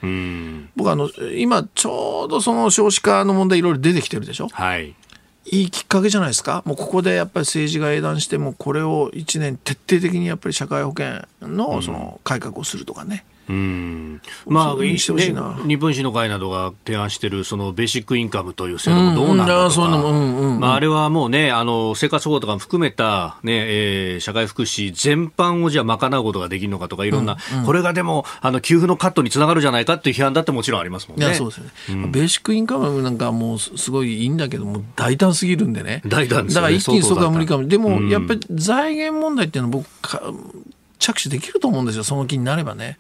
[0.78, 4.48] 僕あの、今ちょうどその少子化の問題いろいろ出てきてるでしょ？
[4.52, 4.96] はい
[5.52, 13.24] いいきっかけじゃないですか、もうここでやっぱり政治が英断しても、これを1年徹底的にやっぱり社会保険のその改革をするとかね。
[13.34, 14.22] うんうん。
[14.46, 19.88] まあ、ね、日本維新の会などが提案しているそのベーシックインカムという制度もどうなんだとか、
[20.60, 31.34] まあ、あれはもうね、あの生活保護とかも含めた、ねえー、社会福祉全般をじゃあ賄うことができるのかとか、いろんな、うんうん、これがでもあの給付のカットにつながるじゃないかっていう批判だってもちろんありますもんね。
[31.34, 40.22] そうですね、うん、ベーシックインカムなんかもうすごいいいんだけども、大胆すぎるんでね、大胆、ね、だから一気にそこは無理かも、でもやっぱり財源問題っていうのは僕か、
[41.00, 43.00] 着手できると思うんですよ、その気になればね。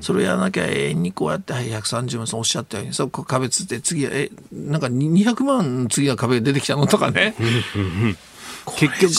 [0.00, 7.34] それをやらなきゃ永遠にこうやって、はい、130万おっしゃったように、そこ壁つって、次は、え、なんか200万次は壁出てきたのとかね。
[8.76, 9.12] 結局。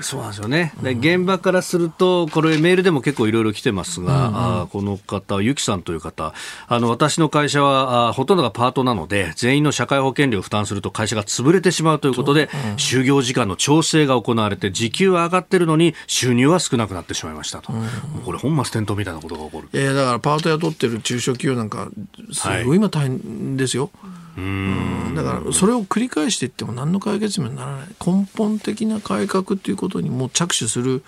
[0.00, 6.32] そうなんですよね、で現場からすると、これ、メールでも結構いろいろ来てますが、うんうん、あこの方、ゆきさんという方、
[6.66, 19.78] あの私の会社はあほとんどがパートなので、全員の社会保険料を負担すると会社が潰れてしまうということで、うん、就業時間の調整が行われて、時給は上がってるのに、収入は少なくなってしまいましたと、うん、これ、本末転倒みたいなことが起こる。
[19.78, 21.88] いやだからパート雇ってる中小企業なんか、
[22.32, 23.90] すごい今、大変ですよ。
[24.02, 25.14] はいうん。
[25.14, 27.88] だからそれを繰り返していっても何の解決にもならない。
[28.04, 31.02] 根本的な改革っていうことにもう着手する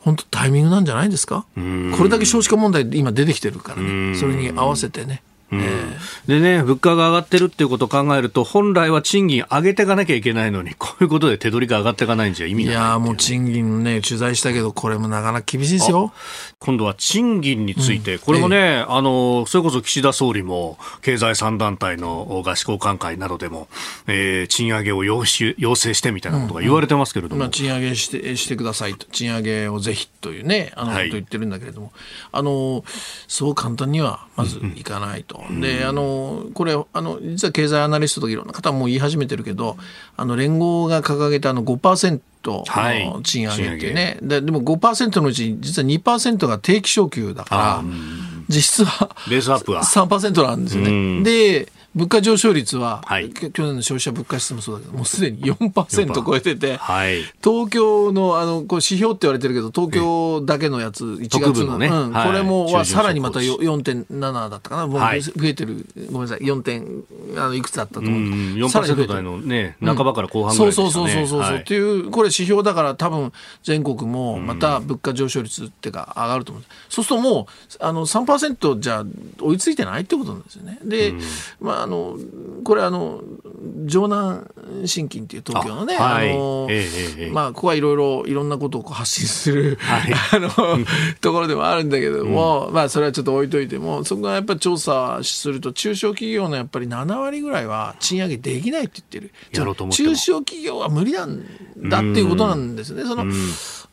[0.00, 1.44] 本当タイミングなんじゃないですか？
[1.54, 1.60] こ
[2.04, 4.14] れだけ少子化問題今出てきてるからね。
[4.16, 5.60] それに合わせてねうん、
[6.26, 16.12] でね、物価が上がってるっていうことを考えると、本来は賃金上げていかなきゃいけないのに、こういうことで手取りが上がっていかないんじゃ意味ないいやもう賃金ね、取材したけど、これもなかなか厳しいですよ。
[16.58, 23.68] 今度は賃金について、うん、これもね、ええ、あの、それこそ岸田総理も、経済3団体の合宿交換会などでも、
[24.06, 27.36] えー、賃上げを要求要請してみたいなことが言われてますけれども。
[27.36, 27.40] うん。
[27.40, 31.92] うん、まあ、賃上げしてしてくださいと、賃上げをぜひというね、あの、こと言ってるんだけれども、
[32.32, 32.84] あの、
[33.28, 35.37] そう簡単にはまずいかないと。
[35.60, 39.76] で、あの、これあの実は経済アナリストとかいろんな方も言い始めてるけど
[40.16, 47.84] あの連合が掲げたあの5%の賃上げってね、はい、ででも5%のうち実は2%が定期昇給だから
[48.48, 51.22] 実質はベースアップは3%なんですよね。
[51.22, 61.88] で物価上昇率は、はい、去年の消費者物価指数もそうだけど、もうすでに4%超えてて、はい、東京のあのこう指標って言われてるけど、東京だけのやつ、1月の、ね。
[61.88, 66.62] うん、これもはさらにまた4.7だったかな、もう増えてる、ごめんなさい、4.
[66.62, 67.04] 点
[67.36, 68.12] あのいくつだったと思う。
[68.12, 76.64] うん、4%台のね、半ばから後半ぐらいですか、ね、そうそうそうそうそう、っていう、これ指標だから、多分全国もまた物価上昇率っていうか上がると思う。
[76.88, 77.46] そうするともう
[77.80, 79.04] あの3%じゃ
[79.40, 80.78] 追いついてないってことなんですよね。
[80.84, 81.14] で、
[81.60, 82.18] まあの
[82.64, 83.22] これあの
[83.88, 84.46] 城南
[84.86, 90.50] 信金っていう東京のねあ、はい、あの、えー、まあここはいろいろいろんなことを発信する、はい、 あの
[91.20, 99.32] ところでもあるんだけども、うん、まあそれはちょっと置いといてもそこがやっぱり調査すると中小企業のやっぱり7割ぐらいは賃上げできないって言ってる。
[99.90, 101.42] 中小企業は無理なん
[101.88, 103.04] だっていうことなんですね。
[103.04, 103.32] その、うん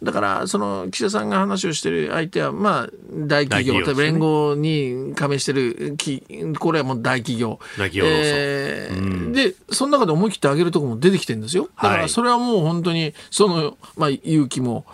[0.03, 6.21] だからその岸田さんが話をしている相手はまあ大企業、ね、連合に加盟してるき
[6.59, 7.59] これはもう大企業。
[7.77, 11.69] 大企業、えー、うん、でその中で思い切って上げるところも出てきてるんですよ。
[11.81, 14.85] だからそれはもう本当にその、まあ、勇気も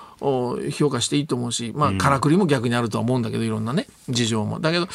[0.71, 4.59] 評価していいと思うし、まあ、からくりも逆にあるとは思うんだけどいろんなね事情も。
[4.59, 4.87] だけど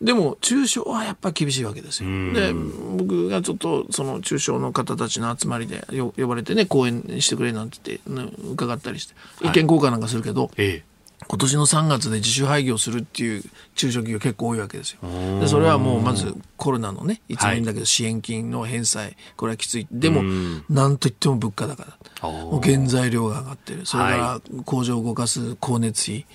[0.00, 2.10] でも中小はやっぱり厳しいわけですよ。
[2.34, 10.82] で僕がちょっとその中小の方たちの集まりで呼ばれてね講演してくれなんて言って、ね、伺ったりして意見交換なんかするけど、はい、
[11.28, 13.42] 今年の3月で自主廃業するっていう
[13.74, 15.00] 中小企業結構多いわけですよ。
[15.40, 17.58] でそれはもうまずコロナのねいつもい。
[17.58, 19.16] いんだけど支援金の返済。
[19.36, 19.88] これはきつい。
[19.90, 20.22] でも
[20.68, 23.86] なんといっても物価高だもう原材料が上がってる。
[23.86, 26.26] それから工場を動かす光熱費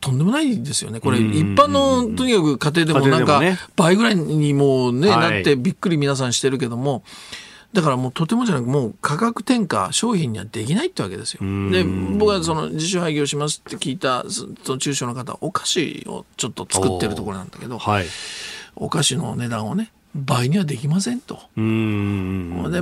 [0.00, 1.00] とんでもないですよね。
[1.00, 3.40] これ、一般の、とにかく家庭でもなんか、
[3.76, 7.04] 倍ぐらいにもうね、なってびっくり皆さんしてるけども、
[7.72, 11.40] だからもうとてもじゃなくもう価格転嫁商品にはできないってわけですよ。
[11.70, 18.06] で僕はその自主廃業しますって聞いたその中小の方お菓子をちょっと作ってるところなんだけど、はい、
[18.76, 21.40] お菓子の値段をね倍にはできませんと。
[21.56, 21.62] で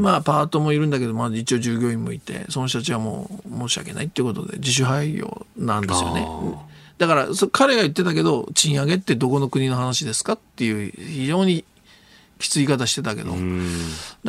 [0.00, 6.26] まあパートもいるんだけど、まあ、一応従業員もいてその人たちはもう申し訳ないっていうことで自主廃業なんですよね。
[7.00, 11.64] だからそ彼が言ってたけど賃上げってどこの国の話ですかっていう非常に
[12.38, 13.36] きつい言い方してたけど、だ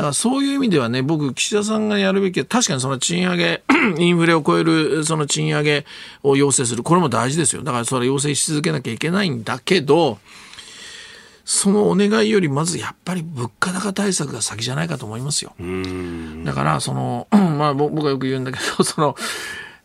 [0.04, 3.64] からそういう意味ではね、僕、岸田さんがやるべきは、確かにその賃上げ、
[3.98, 5.86] インフレを超えるその賃上げ
[6.22, 7.64] を要請する、これも大事ですよ。
[7.64, 10.20] だからそれは要請し続けなきゃいけないんだけど、
[11.46, 15.54] そのお願いよりまずやっぱり物価高対策が先じゃないかと思いますよ。
[16.44, 19.16] だからその、 まあ僕はよく言うんだけど、その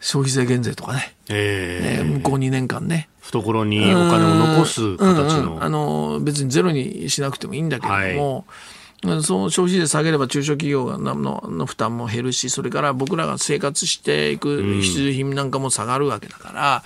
[0.01, 3.09] 消費税減税とかね、えー、向こう2年間ね。
[3.21, 5.53] 懐にお金を残す形の。
[5.53, 8.45] うんうん、あの別にゼロにしなくてもいいんだけれども、
[9.03, 16.85] はい、その消費税下げれば中小企業のの負担も減るし、それから僕らが生活していく必需品なんかも下がるわけだから、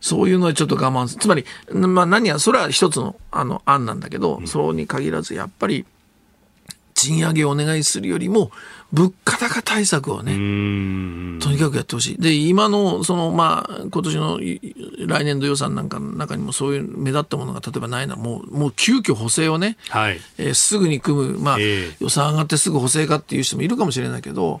[0.00, 1.20] そういうのはちょっと我慢する。
[1.22, 5.86] つまり、まあ何や、それは一つのあの案なんだけど、そうに限らず、やっぱり、
[6.94, 8.50] 賃上げをお願いするよりも、
[8.94, 10.34] 物価高対策をね、
[11.40, 12.16] とにかくやってほしい。
[12.16, 24.60] で、今の、その、まあ、今年の来年度予算なんかの中にもそういう目立ったものが例えばないのは、もう、もう急遽補正をね、はい、えー、すぐに組む、まあ、えー、予算上がってすぐ補正かっていう人もいるかもしれないけど、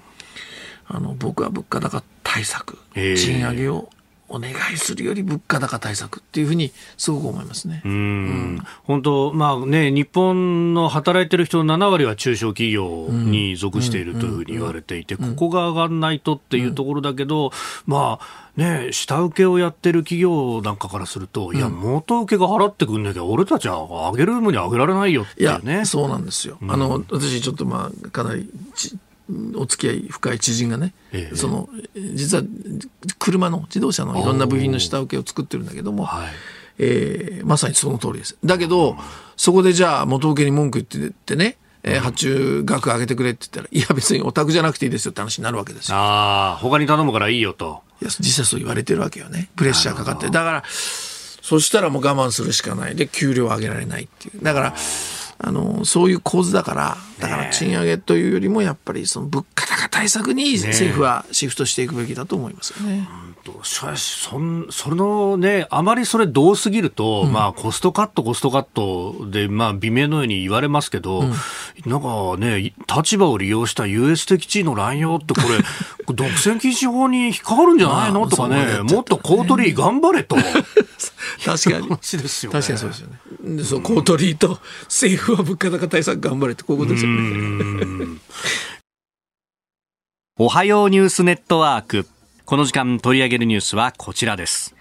[0.88, 3.88] あの、僕は物価高対策、えー、賃上げを
[4.34, 7.82] お願いするより物価高対策っていうふうにすごく思いますね。
[7.84, 17.52] うん、本当、まあね、日本の働いてる人の7割は中小企業に属しているというふうに言われていて、ここが上がらないとっていうところだけど、
[17.86, 25.84] まあ、ね、下請けをやってる企業なんかからすると、いや、元請けが払ってくんなきゃ、俺たちは上げるのに上げられないよっていうね。
[25.84, 26.58] そうなんですよ。
[26.68, 28.48] あの、私ちょっとまあ、かなり
[29.56, 32.44] お付き合い深い知人がね、ええ、その実は
[33.18, 36.28] 車の自動車のいろんな部品の下請けを作ってるんだけども、はい、
[36.78, 38.36] えー、まさにその通りです。
[38.44, 38.96] だけど、
[39.36, 45.96] そこでじゃあ元請けに文句言っててね、えー、発注額上げてくれって言ったら、いや別にお宅じゃなくていいですよって話になるわけですよ。
[45.96, 47.82] ああ、他に頼むからいいよと。
[48.02, 49.50] いや、実際そう言われてるわけよね。
[49.56, 50.26] プレッシャーかかって。
[50.26, 52.96] だから、そしたらもう我慢するしかない。
[52.96, 54.42] で、給料上げられないっていう。
[54.42, 54.74] だから、
[55.38, 62.98] あのそういう構図だからだから賃上げというよりもやっぱりその物価高対策に政府はシフトしていくべきだと思いますよね。
[62.98, 63.08] ね
[63.96, 71.32] そんそのねあまりそれどすぎると、うん、まあコストカットコストカットでまあ微妙のように言われますけど、うん、
[71.86, 75.58] なんかね立場を利用した優越的地位の乱用ってこれ
[76.14, 78.28] 独占禁止法に引っかかるんじゃないの？
[78.28, 80.36] とかね、もっと公取り頑張れと。
[81.44, 81.88] 確かに。
[81.88, 83.56] 話ですよ、ね、確かにそうですよね。
[83.56, 88.18] で、そう、公取りと政府は物価高対策頑張れってこういうことですよね。
[90.36, 92.08] おはようニュースネットワーク。
[92.46, 94.74] この時間取り上げるニュースはこちらです。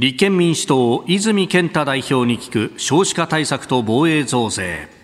[0.00, 5.03] 立憲民主党泉健太代表に聞く少子化対策と防衛増税。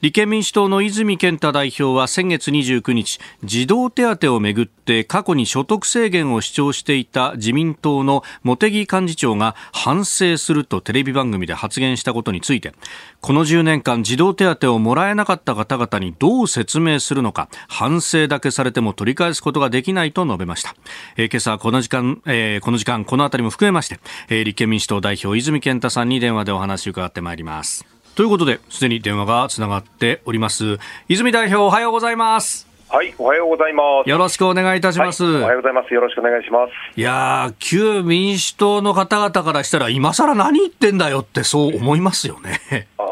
[0.00, 12.72] 立憲民主党の泉健太代表は先月29日児童手当をめぐって過去に所得制限を主張していた自民党の茂木幹事長が反省するとテレビ番組で発言したことについて
[13.20, 20.74] この10年間児童手当をもらえなかった方々にどう説明するのか反省だけされても取り返すことができないと述べました、
[21.18, 27.89] えー、今朝この時間、えー、この時間このあたりも含めまして、えー、立憲民主党代表泉健太さんに電話でお話を伺ってまいります。
[28.20, 30.78] ということで、すでに電話がつながっております。
[31.08, 32.68] 泉代表、おはようございます。
[32.90, 34.10] はい、おはようございます。
[34.10, 35.24] よろしくお願いいたします。
[35.24, 35.94] はい、おはようございます。
[35.94, 37.00] よろしくお願いします。
[37.00, 42.88] いや旧民主党の方々からしたら、今更何言ってんだよって、そう思いますよね。
[42.98, 43.09] あま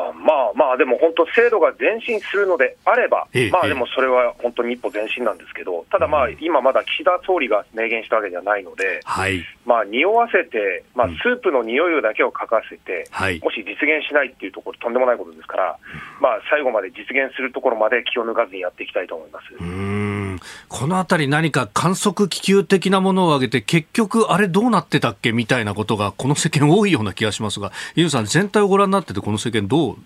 [0.49, 15.79] あまあ、でも本当、制度が前進するのであれば、ええ、まあでもそれは本当に一歩前進なんですけど、ただまあ、今まだ岸田総理が明言したわけではないので、はい、まあ匂わせて、まあ、スープの匂いだけを書かせて、うんもし実現しないっていうところ、とんでもないことですから、
[16.21, 19.55] まあ最後まで実現するところまで気を抜かずにやっていきたいと思います。
[19.61, 20.41] うん。
[20.69, 29.97] このあたり、何か観測気球的なものを挙げて、結局、あれどうなってたっけみたいなことが、この世間多いような気がしますが、ユさん、全体をご覧になってて、この世間、どう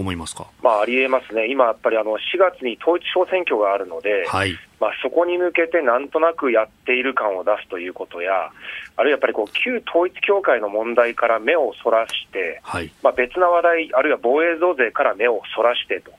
[0.00, 8.50] 思いますか、まあ、ありえますね、今やっぱりあの4月に統一地方選挙があるので、はい、まあ、そこに向けてなんとなくやっている感を出すということや、
[8.96, 16.12] あるいはやっぱりこう旧統一教会の問題から目をそらして、はい、まあ、別な話題、あるいは防衛増税から目をそらしてと、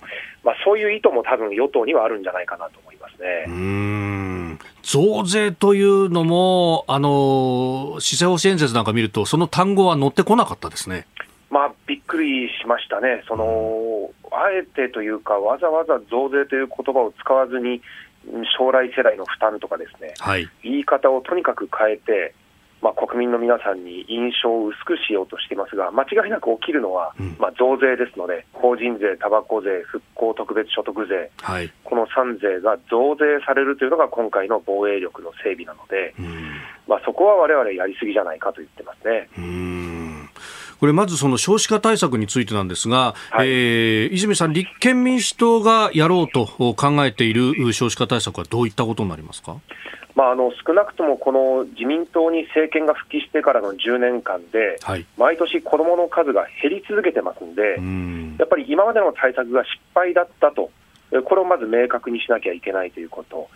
[0.43, 3.45] まあ、そういう意図も多分与党にはあるんじゃないかなと思いますね。
[3.47, 4.59] うん。
[4.83, 11.05] 増税というのも、あの施政方針演説なんか見ると、その単語は乗ってこなかったですね。
[11.49, 17.81] まあ、びっくりしましたね、そのあえてというか、わざわざ増税という言葉を使わずに、
[18.57, 22.35] 将来世代の負担とかですね、はい、言い方をとにかく変えて、
[22.81, 36.55] まあ、国民の皆さんに印象を薄くしようとしていますが、間違いなく起きるのは、うん、まあ、増税ですので、法人税、たばこ税、復興特別所得税、はい、この3税が増税されるというのが今回の防衛力の整備なので、うん、
[36.87, 39.29] まあ、そこはわれわれやりすぎじゃないかと言ってますね。
[40.79, 49.57] これまずその少子化対策についてなんですが、はい、えー、泉さん、立憲民主党がやろうと考えている少子化対策はどういったことになりますか？
[50.15, 58.35] まあ、あの少なくともこの自民党に政権が復帰してからの10年間で、はい、毎年子どもの数が減り続けてますんで、ん。
[58.37, 60.71] やっぱり今までの対策が失敗だったと、
[61.23, 63.49] これをまず明確にしなきゃいけないということ、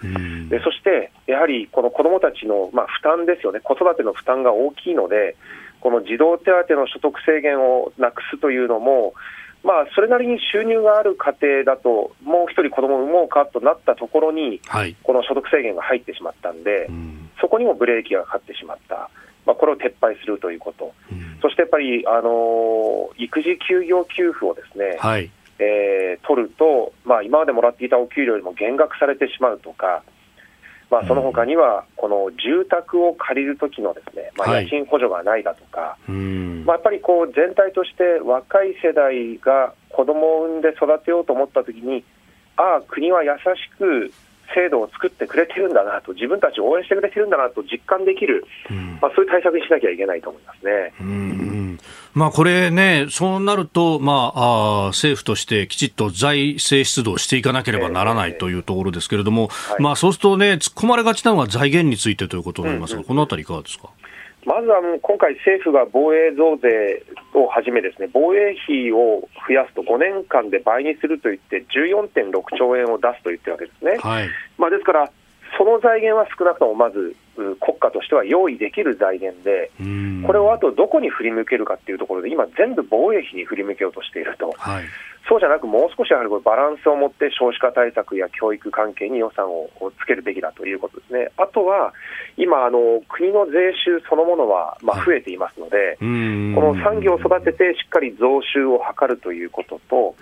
[0.49, 5.35] でそしてやはりこの子どもたちの、まあ、負担ですよね、子育ての負担が大きいので、
[5.83, 9.13] この児童手当の所得制限をなくすというのも、
[9.63, 19.09] まあ、それなりに収入がある家庭だと、もう一人子供を産もうかとなったところに、はい、この所得制限が入ってしまったんで、うん、そこにもブレーキがかかってしまった、
[19.45, 25.29] まあ、これを撤廃するということ、うん、そしてやっぱり、あのー、育児休業給付をですね、はい、
[25.59, 30.03] えー、取ると、まあ、今までもらっていたお給料よりも減額されてしまうとか、
[30.93, 42.03] まあ、その他には、この住宅を借りるときのですね、まあ、家賃補助がないだとか、はい、まあ、やっぱりこう全体として若い世代が子供を産んで育てようと思ったときに、
[42.57, 44.13] ああ、国は優しく
[44.53, 48.45] 制度を作ってくれてるんだなと、自分たちを応援してくれてるんだなと実感できる、
[49.01, 50.93] まあ、そういう対策にしなきゃいけないと思いますね。
[50.99, 51.79] うん
[52.13, 63.89] まあ、これね、そうなると、まあ、あ政府としてきちっと財政出動していかなければならないというところですけれども、えーまあ、そうするとね、突っ込まれがちなのは財源についてということになりますが、うんうん、このあたりいかがですか？
[64.45, 73.97] まずあの今回、政府が防衛増税をはじめ、ですね防衛費を増やすと5年間で倍にすると言って、14.6兆円を出すと言ってるわけですね。
[73.99, 75.11] はい、まあ、ですから、
[75.57, 79.71] その財源は少なくともまず国家としては用意できる財源で、
[80.25, 84.83] これをあとどこに振り向けるかっていうところで、今、全部防衛費に振り向けようとしていると、はい、
[85.27, 89.69] そうじゃなく、もう少しやはりバランスを持って少子化対策や教育関係に予算を
[89.99, 91.31] つけるべきだということですね。
[91.37, 91.93] あとは
[92.35, 96.05] 今あの、国の税収そのものはまあ増えていますので、はい、こ
[96.61, 100.15] の産業を育ててしっかり増収を図るということと、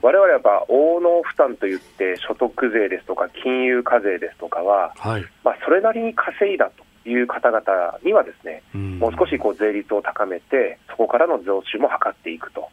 [0.00, 6.70] われわれは応能負担といって、所得税ですとか金融課税ですとかは、はい、まあ、それなりに稼いだ
[7.04, 12.68] という方々にはですね、もう少しこう税率を高めて、そこからの増収も図っていくと。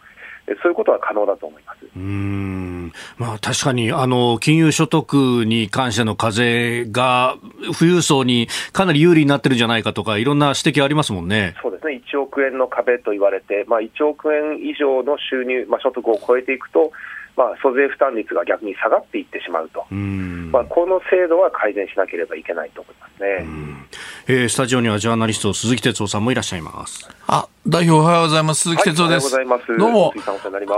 [0.62, 1.80] そういうことは可能だと思います。
[1.96, 2.91] うん。
[3.18, 7.38] まあ、確かにあの金融所得に関しての課税が
[7.78, 11.56] 富裕層にかなり有利になってるんじゃないかとか、いろんな指摘ありますもんね。
[11.62, 16.91] そうですね、1億円の壁と言われて、まあ、1億円以上の収入、まあ、所得を超えていくと、
[17.36, 23.46] まあ、租税負担率が逆に下がっていってしまうと、まあ、この制度は改善しなければいけないと思いますね、
[24.28, 27.10] えー、スタジオにはジャーナリスト、鈴木哲夫さんもいらっしゃいます。
[27.28, 29.36] あ代表おはようございます、鈴木哲夫です。
[29.36, 30.14] はい、どうも。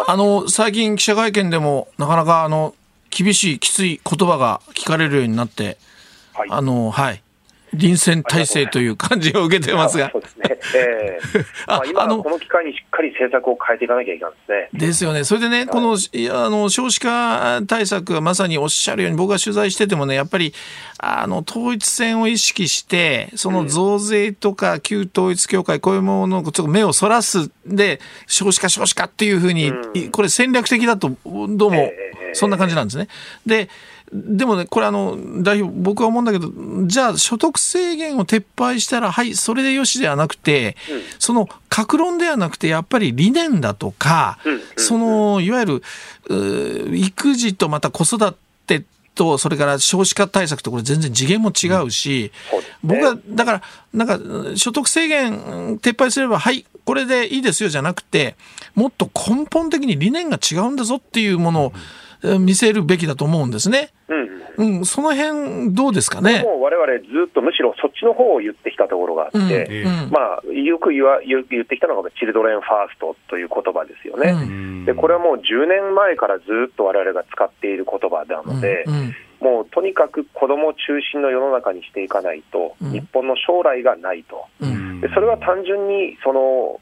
[0.07, 2.73] あの最近、記者会見でもなかなかあの
[3.09, 5.77] 厳しい、きつい言葉が聞かれるようになって、
[6.33, 7.21] はい、あのはい
[7.73, 10.09] 臨戦態勢という感じを受けてますが。
[10.11, 10.59] そうですね。
[10.75, 14.87] えー、 あ今のこの機会にしっかり政策を変えていかなきゃいけないですね。
[14.87, 15.23] ですよね。
[15.23, 20.53] それでね、はい、このあの少子化対策はまさにおっしゃるように僕が取材しててもね、やっぱり
[20.99, 29.71] あの統一戦を意識して、その増税とか旧統一教会、こういうものの目をそらすで、少子化少子化っていうふうに、
[30.11, 31.91] これ戦略的だと、どうも
[32.33, 33.07] そんな感じなんですね。
[33.45, 33.69] で、
[34.11, 36.49] でもね、これあの、代表、僕は思うんだけど、
[36.85, 45.81] じゃあ所得制限を撤廃したら、はい、それでよしではなくて、うん、その、格論ではなくて、やっぱり理念だとか、うん、その、いわゆ
[46.29, 48.33] る、育児とまた子育
[48.65, 52.31] てと、それから少子化対策とこれ全然次元も違うし、
[52.83, 53.61] うん、僕は、だから、
[53.93, 54.19] なんか、
[54.55, 58.37] 所得制限撤廃すれば、はい、これでいいですよじゃなくて、
[58.73, 61.73] もっと根本的に理念が違うんだぞっていうものを、
[62.39, 63.89] 見せるべきだと思うんですね。
[64.57, 66.43] うん、うん、その辺どうですかね？
[66.43, 74.31] もう我々ずっとむしろそっちの方を言ってきたところがあって、うん、まあ、よく言わ言ってきたのがチルドレンファーストという言葉ですよね。
[74.31, 78.85] うん、でこれはもう10年前からずっと我々が使っている言葉なので、
[79.39, 84.47] もうとにかく子ども中心の世の中にしていかないと、日本の将来がないと。
[85.01, 86.79] でそれは単純にその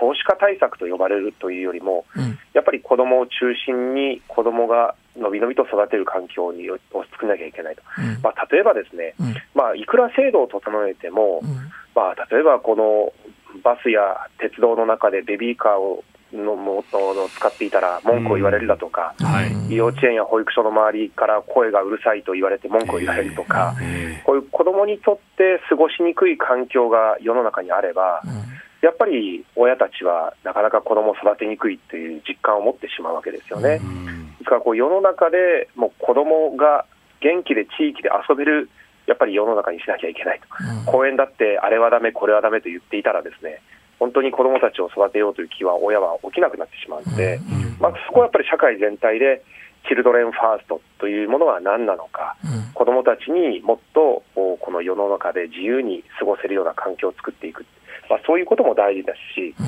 [0.00, 2.04] 少子化対策と呼ばれるというよりも、
[2.52, 6.78] やっぱり子どもを中心に子どもがのびのびと育てる環境にを
[7.12, 7.82] 作らなきゃいけないと、
[8.22, 9.14] まあ、例えばですね、
[9.54, 11.42] まあ、いくら制度を整えても、
[11.94, 13.12] まあ、例えばこの
[13.62, 14.00] バスや
[14.38, 19.26] 鉄道の中でベビーカーをのもの使っていたら文句を言われるだとか、うん。
[19.26, 28.30] はい、幼稚園や保育所の周りから声がうるさいと言われて文句を言われるとか、えー、こういう子どもにとって過ごしにくい環境が世の中にあれば、うん、
[28.82, 33.80] やっぱり親たちはなかなか子どもを育てにくいという実感を持ってしまうわけですよね。
[33.82, 36.86] うん、ですからこう世の中でもう子どもが
[37.20, 38.70] 元気で地域で遊べる
[39.06, 40.40] やっぱり世の中にしなきゃいけない
[40.84, 43.60] と、公園だってあれはだめ、これはだめと言っていたらですね
[44.02, 47.38] 本当に子どもたちを育てようという気は親は起きなくなってしまうので、
[47.78, 49.44] まあ、そこはやっぱり社会全体で、
[49.86, 57.66] チルドレンファーストというものは何なのか、うん、子どもたちにもっとこの世の中で自由に過ごせるような環境を作っていく、
[58.08, 59.66] まあ、そういうことも大事ですし、うん、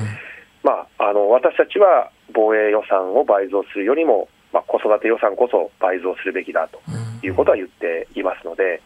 [0.62, 6.80] まあ、あの私たちは防衛予算を倍増するよりも、まあ、子育て予算こそ倍増するべきだと
[7.26, 8.82] いうことは言っていますので。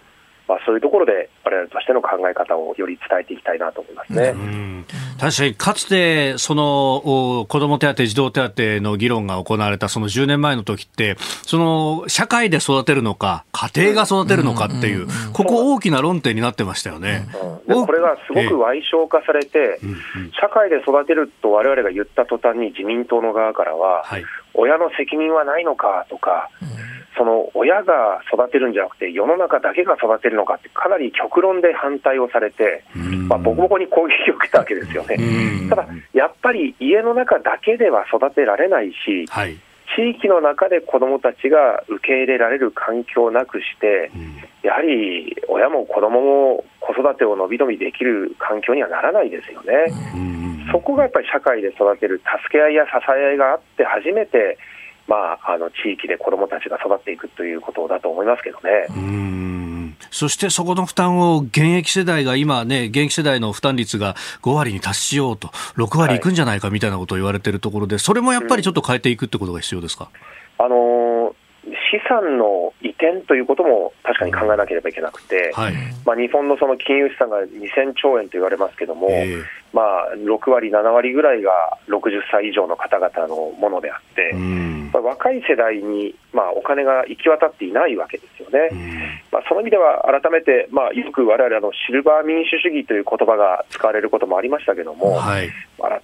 [0.49, 4.32] まあ、そういうところで我々としての考え方をより伝えていきたいなと思いますね。
[5.18, 17.26] 確かにかつてその子ども手当、児童手当の議論が行われたその10年前の時ってその社会で育てるのか家庭が育てるのかっていう、ここ大きな論点になってましたよね。
[17.66, 19.80] うん、これがすごく歪償化されて、
[20.40, 24.24] 社会で育てると我々が言った途端に自民党の側からは、はい、
[24.59, 26.50] 親の責任はないのかとか、
[27.16, 32.84] その親が育てるんじゃなくて、世の中だけが育てるのかって、かなり極論で反対をされて、
[33.28, 35.16] まあ、ボコボコに攻撃を受けたわけですよね。
[35.70, 39.56] ただ、やっぱり家の中だけでは育てられないし、はい、
[39.99, 44.12] 地域の中で子どもたちが受け入れられる環境をなくして、
[44.62, 49.90] やはり親も子どもも子育てを伸び伸びできる環境にはならないですよね。
[50.70, 54.57] そこがやっぱり社会で育てる助け合いや支え合いがあって初めて
[55.09, 58.86] まあ、あの地域で子どもたちが育っていくということだと思いますけどね。
[60.11, 70.11] そしてそこの負担を現役世代が今ね、現役世代の負担率が5割に達しようと、6割いくんじゃないかみたいなことを言われているところで、それもやっぱりちょっと変えていくってことが必要ですか、
[70.59, 71.48] うん、あのー
[71.90, 84.32] 資産の移転ということも確かに考えなければいけなくて、はい、まあ、日本のその金融資産が2000兆円と言われますけれども、えー、まあ、6割、7割ぐらいが60歳以上の方々のものであって、
[84.92, 88.70] まあ、若い世代に、まあ、お金が行き渡っていないわけですよね。
[89.30, 95.50] まあ、その意味では改めて、まあ、よく我々あのシルバー民主主義という言葉が使われることもありましたけれども、はい、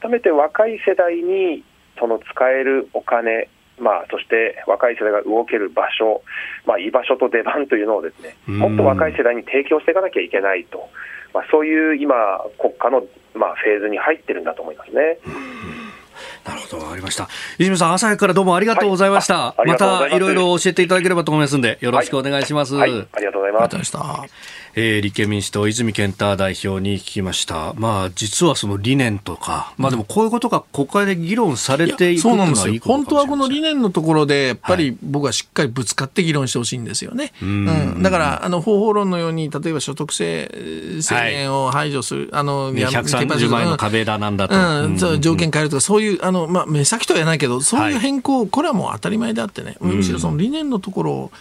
[0.00, 1.64] 改めて若い世代に
[1.98, 3.48] その使えるお金
[3.78, 6.22] まあ、そして若い世代が動ける場所、
[6.64, 10.88] まあ、居場所と出番というのをですねもっと若い世代に提供していかなきゃいけないと、
[11.34, 12.14] まあ、そういう今、
[12.58, 13.04] 国家の、
[13.34, 15.18] まあ、フェーズに入ってるんだと思いますね。
[16.44, 17.28] なるほど、わかりました。
[17.58, 19.54] 泉さん、朝からどうもありがとうございました。
[19.56, 22.76] はい、またいろいろ教えていただければと思いますので、よろしくお願いします。
[22.76, 23.96] はいはい、ありがとうございます。
[24.76, 27.74] えー、立憲民主党、泉健太代表に聞きました。
[27.74, 32.80] まあ、実はその理念とか、まあでもこういうことが国会で議論されていくそうなんですよ。
[32.82, 37.32] 本当はこの理念のところで、やっぱり僕はしっかりぶつかって議論してほしいんですよね。
[37.40, 44.56] はい、うん、だから、あの、方法論のように、例えば所得制制限を排除する、はい、あの、ね、130万円の壁だなんだと。
[44.56, 51.32] うん、そう条件変えるとか、そういう、あの、まあ、目先とは言わないけど、そういう変更、はい、これはもう当たり前であってね、むしろその理念のところを、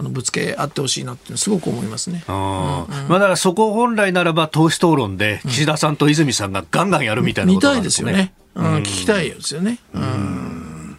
[0.00, 2.24] あのぶつけ合ってほしいなってすごく思いますね。
[2.26, 8.10] あうん、まあだからそこ本来ならば党首討論で岸田さんと泉さんがガンガンやるみたいなことなんですね。
[8.10, 8.70] 見たいですよね。
[8.74, 9.78] うん、聞きたいですよね。
[9.92, 10.98] うん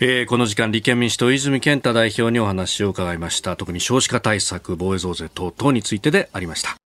[0.00, 3.56] えー、この時間、立憲民主党、泉健太代表にお話を伺いました。
[3.56, 6.76] 特に少子化対策、防衛増税等々についてでありました。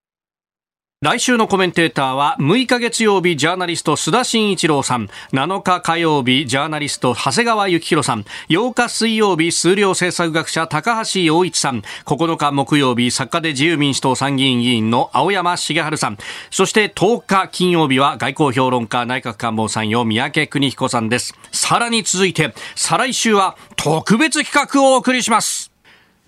[1.00, 5.08] 来週のコメンテーターは6日月曜日ジャーナリスト須田慎一郎さん。
[5.32, 8.24] 7日火曜日ジャーナリスト長谷川幸宏さん。
[8.48, 11.82] 8日水曜日数量政策学者高橋洋一さん。
[12.04, 16.18] 9日木曜日作家で自由民主党参議院議員の青山茂春さん。
[16.50, 21.32] そして10日金曜日は外交評論家内閣官房参与三宅邦彦さんです。
[21.52, 25.70] さらに続いて再来週は特別企画をお送りします。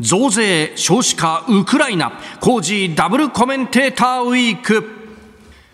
[0.01, 5.00] 増税、少子化、ウクライナ、工事ダブルコメンテーターウィーク。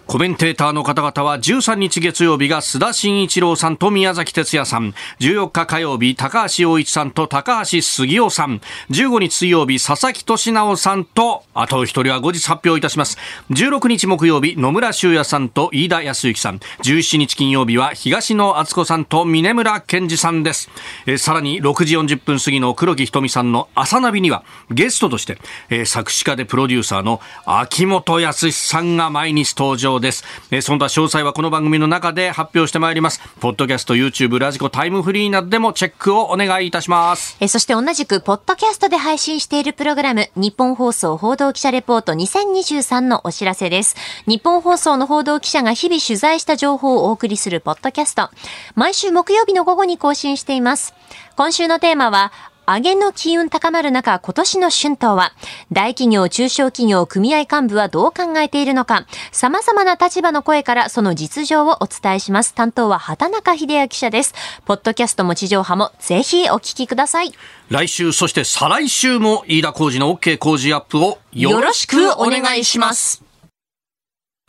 [0.07, 13.19] コメンテーターの方々は13日月曜日が須田慎一郎さんと宮崎哲也さん、14日火曜日高橋洋一さんと高橋杉雄さん、15日水曜日佐々木俊直さんと、あと一人は後日発表いたします。
[13.51, 20.71] 16日木曜日野村修也さんと飯田康之さん、17日金曜日は東野敦子さんと峰村健二さんです。
[21.07, 25.39] えさらに6時40分過ぎの黒木瞳さんの朝ナビにはゲストとして、
[25.69, 30.25] え作詞家でプロデューサーの秋元康さんが毎日登場です。
[30.51, 33.21] えー、そんな詳細はこの番組の中で発表してまいります。
[33.41, 37.37] ポッドキャスト、YouTube、ラジコ、タイムフリーなどでもチェックをお願いいたします。
[37.41, 43.97] えー、そして同じく、ポッドキャストで配信しているプログラム、日本放送報道記者レポート2023のお知らせです。
[44.27, 48.31] 日本放送の報道記者が日々取材した情報をお送りするポッドキャスト。
[48.75, 50.95] 毎週木曜日の午後に更新しています。
[51.37, 52.33] 今週のテーマは、
[52.69, 55.33] 上げの機運高まる中、今年の春闘は、
[55.71, 62.55] 大企業、中小企業、組合幹部はどう考えているのか、様々な立場の声からその実情をお伝えします。
[62.55, 64.35] 担当は畑中秀也記者です。
[64.65, 67.33] ポッドキャストも地上波もぜひお聞きください。
[67.71, 73.23] 来週、そして再来週も飯田浩二の OK 工事アップをよろしくお願いします。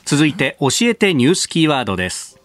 [0.05, 2.39] 続いて、教えてニュースキーワードです。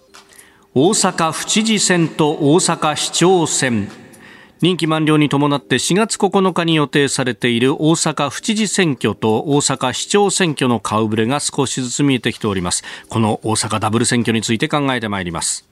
[0.74, 3.88] 大阪府知事選と大阪市長選
[4.62, 12.84] 任期満了に伴って4月9日に予定されている大阪府知事選挙と大阪市長選挙の顔ぶれが少しずつ見えてきております。
[13.08, 15.68] この大阪ダブル選挙について考えてまいります。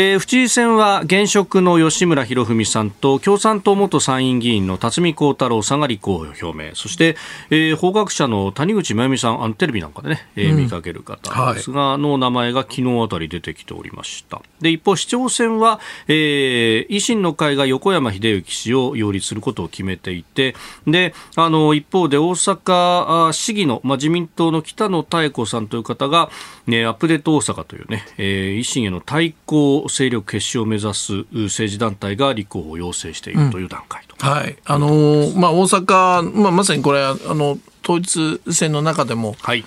[0.00, 6.76] えー、府知事選は現職の吉村博文さんと共産党元参院議員の辰巳幸太郎さんが立候補を表明。
[6.76, 7.16] そして、
[7.50, 14.40] えー、法学者の谷口真由美さんあのテレビなんかでね、えー、見かける方ですが、はい、の名前が昨日あたり出てきておりました。
[14.60, 20.54] で一方市長選は、えー、維新の会が横山秀幸氏を擁立することを決めていて
[20.86, 26.30] であの一方で大阪市議の、まあ、自民党の北野妙子さんという方が、
[26.68, 34.56] ね、アップデート大阪というね、えー、維新への対抗勢力結集を目指す政治団体が立候補を要請しているという段階と、うん、はい。
[34.64, 39.64] あのー、まあ、大阪、まあ、まさにこれあの統一選の中でも、はい。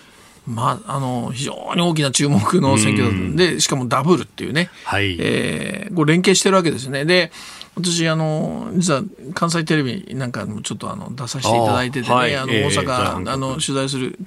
[0.47, 5.15] まあ、あの非常に大きな注目の選挙で、しかもダブルっていうね、はい。
[5.19, 7.05] えー、これ連携してるわけですね。
[7.05, 7.31] で
[7.75, 9.03] 私あの実は
[9.33, 14.19] 関西テレビなんかもちょっとあの出させていただいててね、はい、あの大阪、えー、あの取材する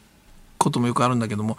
[0.57, 1.59] こともよくあるんだけども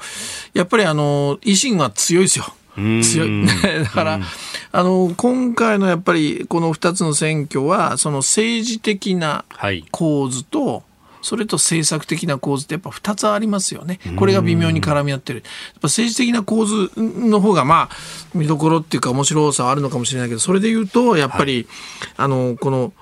[0.53, 2.45] やっぱりあの維新は強いですよ。
[2.75, 3.45] 強い。
[3.83, 4.19] だから、
[4.71, 9.45] あの、今回のやっぱりこの2つの選挙は、その政治的な
[9.91, 10.81] 構図と、はい
[11.25, 13.99] それと政策的な構図ってやっぱ2つありますよね。
[14.15, 15.39] これが微妙に絡み合ってる。
[15.39, 15.49] や
[15.79, 17.95] っぱ政治的な構図の方がまあ
[18.35, 21.67] 見どころっていうか面白さはあるのかもしれないけど、それで言うとやっぱり、はい、
[22.17, 22.93] あのこの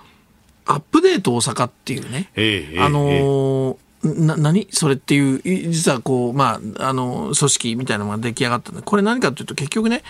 [0.66, 4.68] アップデート大阪っていうね、ええ、あのーな何？
[4.72, 5.42] それっていう
[5.72, 10.04] 実はこう、まあ、あの組織みたいなのが出来上がったんでこれ何かというと結局ね、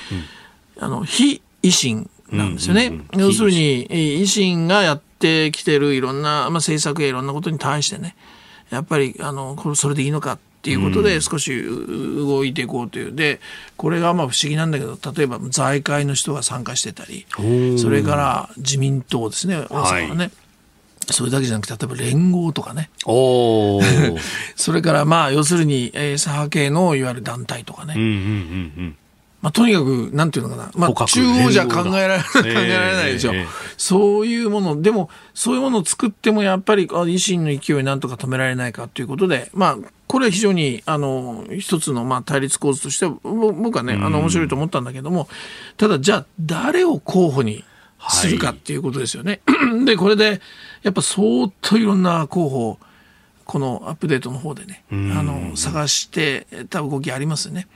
[0.78, 4.68] うん、あの非維新なんですよね、うんうんうん、要するに維新。
[4.68, 8.16] がやってきてるいろんな、まあ、政策やいろんなことに対してね
[8.70, 13.14] やっぱりあのこれそれでいいのかっていうことで少し動いていこうという。
[13.14, 13.42] で、
[13.76, 17.26] これがまあ不思議なんだけど、例えば財界の人が参加してたり、
[17.78, 20.24] それから自民党ですね、大阪はね。
[20.24, 20.32] はい
[21.12, 22.90] それだけじゃなくて、例えば連合とかね。
[23.06, 23.82] お
[24.56, 27.96] それから、まあ、要するに、えー、左派系のいわゆる団体とかね。
[27.98, 28.20] うんうんうんう
[28.90, 28.96] ん
[29.44, 30.72] まあ、とにかく、なんていうのかな。
[30.74, 33.48] まあ、中央じゃ考えられない、 考えられないですよ、えー。
[33.76, 39.78] そういうもの、でも、そういうものを作っても、やっぱり、維新の勢いなんとか止められないかということで、まあ、
[40.08, 45.28] これは非常に、あの、一つの、まあ、対立構図としては、僕はね、あの、面白いと思ったんだけども、
[45.76, 47.66] ただ、じゃあ、誰を候補に
[48.10, 49.42] するかっていうことですよね。
[49.46, 50.40] はい、 で、これで、
[50.84, 52.80] やっぱ相当いろんな候補、
[53.46, 57.68] このアップデートの方でね、あの、探してた動きありますよね。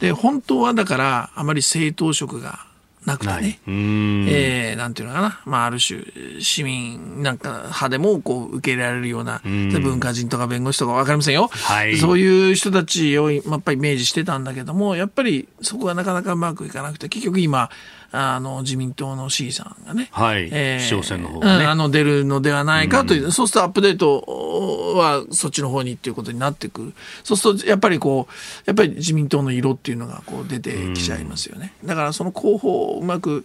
[0.00, 2.66] で、本当はだから、あまり政党色が
[3.04, 6.00] なくてね、えー、なんていうのかな、まあ、ある種、
[6.40, 17.70] 市民なんか派でもこう受け入れられるような、文化人とか弁護士とか分かりませんよ、はい、そういう人たちをやっぱりイメージしてたんだけども、やっぱりそこがなかなかうまくいかなくて、結局今、
[18.14, 20.48] あの自民党の C さんがね、はい。
[20.52, 26.92] えー、市長選の方がね、うん、あの出るのではないかという、うん、そうするとアップデートはそっちの方にっていうことになってくる、
[27.24, 28.32] そうするとやっぱりこう、
[28.66, 31.72] やっぱり自民党の色っていうのがこう出てきちゃいますよね。
[31.84, 33.44] だからその候補をうまく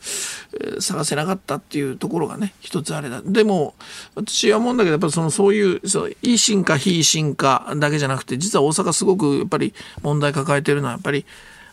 [0.80, 3.22] 探せなかったっていうところがね、一つあれだ。
[3.24, 3.74] でも、
[4.16, 11.26] 私は思うんだけど、やっぱりそのそういう、そう、維新か非維新かだけじゃなくて、実は大阪すごくやっぱり問題抱えてるのは、やっぱり、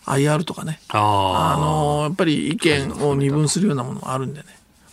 [0.07, 4.47] IR とかねあのやっぱり意見を二分するようなものがあるんでね。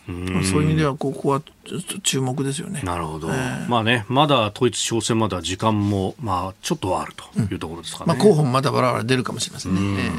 [0.06, 2.82] そういう意味ではここはちょっと注目ですよね。
[2.84, 3.30] なるほど。
[3.30, 8.14] えー、まあね、まだ統一挑戦まだ時間もまあちょっとはあるというところですかね。
[8.14, 9.82] うん、まあ候補もまだバラバラ出るかもしれませんね。
[9.82, 10.12] んえー、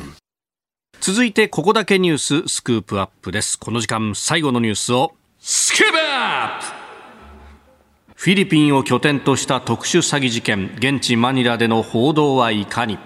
[1.01, 3.59] 続いてここだけニューススクープアップです。
[3.59, 6.84] この時間最後のニュースをスクープアップ。
[8.14, 12.99] フィリピンを拠点とした特殊詐欺事件、現地マニラでの報道はいかに?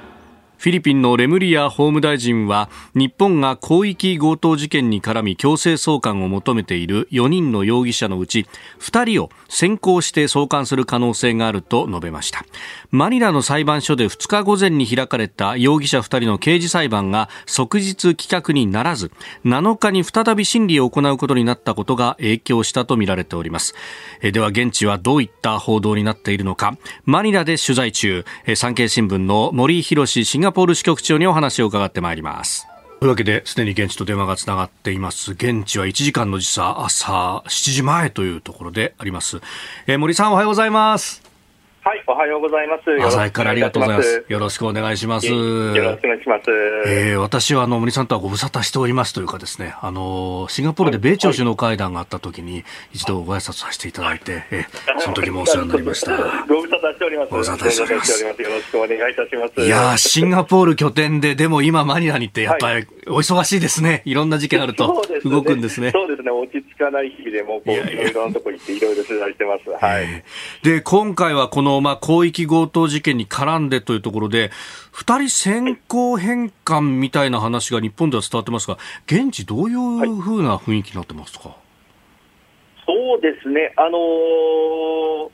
[0.58, 8.44] フィリピンのレムリア法務大臣は日本が広域強盗事件に絡み強制送還を求めている4人の容疑者のうち
[8.80, 12.44] 2人を先行して送還する可能性があると述べました。
[12.90, 19.12] マニラの裁判所で2日午前に開かれた容疑者2人の刑事裁判が即日棄却にならず
[19.44, 23.76] 7日に再び審理を行うことになったことが影響したとみられております。
[24.22, 26.76] では現地はどういった報道になっているのか。
[27.04, 28.24] マニラで取材中
[28.56, 32.66] 産経新聞の森博シンガポール支局長にお話を伺ってまいります
[33.00, 35.32] というわけで、すでに現地と電話がつながっています。
[35.32, 39.42] 現地は1時間の時差、朝7時前というところであります。
[39.86, 41.27] えー、森さんおはようございます。
[41.88, 42.82] はい、おはようございます。
[43.02, 44.26] 朝からありがとうございます。
[44.28, 45.26] よろしくお願いします。
[45.26, 46.50] よろしくお願いします。
[46.86, 52.62] えー、私はあの森さんとはご無沙汰しておりますというかですね、あのシンガポールで米朝首脳会談があった時に
[52.92, 56.12] 一度ご挨拶させていただいて、えー、その時もお世話になりました。
[56.46, 57.30] ご無沙汰しております。
[57.30, 58.22] ご無沙汰しております。
[58.22, 59.66] よろしくお願いいたします。
[59.66, 64.02] いやシンガポール拠点ででも今マニラに行ってやっぱりお忙しいですね。
[64.04, 65.92] いろんな事件あると動くんですね。
[65.92, 66.30] そうですね。
[66.30, 69.70] 落ち着かない日々でもこういろいろなところ行っていろいろ取材してます。
[69.82, 70.22] はい。
[70.62, 74.50] で、今回はこのまあ広域強盗事件に絡んでというところで、
[74.92, 81.48] 二人先行返還みたいな話が日本では伝わってますが、現地どういうふうな雰囲気になってますか？
[81.48, 81.58] はい、
[82.86, 83.72] そうですね。
[83.76, 85.30] あのー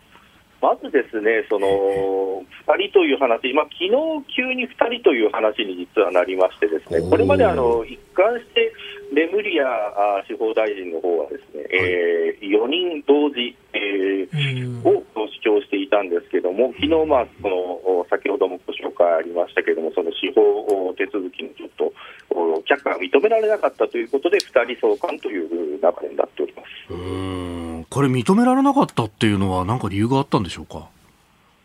[0.62, 3.90] まずですね、その2人という話、まあ昨日
[4.34, 8.72] 急に2人という話に実はなりまして、ですねこれまであの一貫して
[9.14, 21.92] レムリア司法大臣の方はですね、えー、4人同時、えー、を主張していたんですけども、昨日まあその先ほどもご紹介ありましたけれども、その司法手続きのちょっと
[22.68, 25.56] 却下が認められなかったということで、2人送還という流
[26.02, 26.68] れになっております。
[27.90, 30.88] これ認められなかったっていうのは何か理由があったんでしょうか？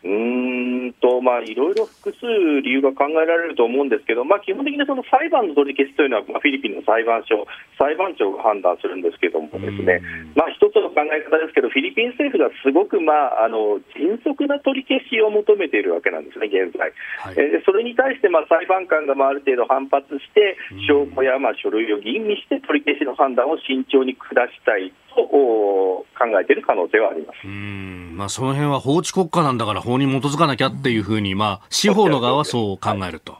[0.03, 0.48] うん
[0.93, 2.25] と、まあ、いろいろ複数
[2.61, 7.45] 理由が考えられると思うんですけど、まあ、基本的にその裁判の取り消しというのは、まあ、フィリピンの裁判所、
[7.77, 10.01] 裁判長が判断するんですけどもですね、
[10.35, 16.91] まあ、一つの考え方ですけど、フィリピン政府がすごく、まあ、あの迅速な取り消しを求めているわけなんですね、現在。
[17.19, 24.93] はい、えー、それに対して、まあ、裁判官がまあある程度反発して、証拠やまあ書類を吟味して、取り消しの判断を慎重に下したい。
[25.08, 27.37] と考えている可能性はあります。
[27.45, 33.37] うんまあ、その辺は法治国家なんだから法に基づかなきゃっていうふうに、まあ、司法の側はそう考えると。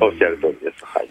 [0.00, 0.84] おっしゃる通りです。
[0.84, 1.08] はい。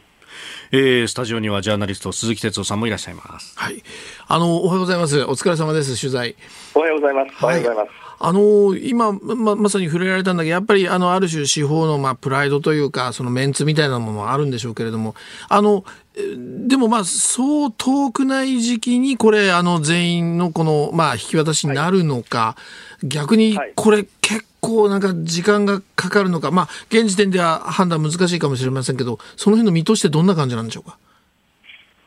[0.72, 3.58] えー、スタジオにはジャーナリスト鈴木哲夫さんもいらっしゃいます。
[3.58, 3.82] はい。
[4.28, 5.24] あの、おはようございます。
[5.24, 6.00] お疲れ様です。
[6.00, 6.36] 取材。
[6.76, 7.44] おはようございます。
[7.44, 8.08] おはようございます。
[8.20, 15.14] あの今ままさに触れられたんだけどやっぱりあのある種司法のまあプライドというかそのメンツみたいなものはあるんでしょうけれども
[15.50, 15.86] あの
[16.68, 22.58] でもまあそう遠くない時期にこれあの全員のこのまあ引き渡しになるのか、は
[23.04, 30.98] い、逆にこれ結構なんか時間がかかるのかまあ現時点では判断難しいかもしれませんけどその辺の見通しってどんな感じなんでしょうか？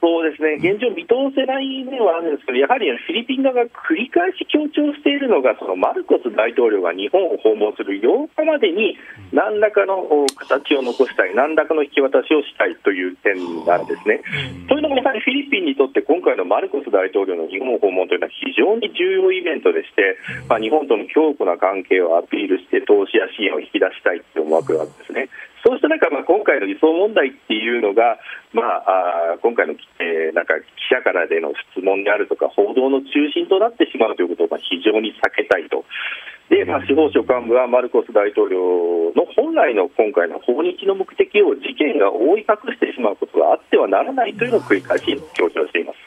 [0.01, 8.97] そうですね、現状、見通せない面はあるんですけど、やはりフィリピン側が繰り返し強調しているのが、そのマルコス大統領が日本を訪問する8日までに、
[9.31, 10.01] 何らかの
[10.41, 13.37] 形を残したい、何らかの引き渡しをしたいという点
[13.67, 14.25] なんですね。
[14.69, 20.17] というのも、やはりフィリピンにとって、今回のマルコス大統領の日本訪問というのは非常に重要イベントでして、
[20.49, 25.29] まあ、日本との強固な関係をアピールして、投資や支援を引き出したいという思惑があるんですね。
[25.65, 28.19] そうした中、まあ、今回の移送問題っていうのが、
[28.53, 35.85] まあ、あ今回の、えー、なんか記者からでの質問であるとか、報道の中心となってしまうということを、まあ、非常に避けたいと。
[36.49, 45.05] で、まあ、司法省幹部はマルコス大統領の本来の今回の訪日の目的を事件が覆い隠してしまうことがあってはならないというのを繰り返し
[45.35, 45.99] 強調しています。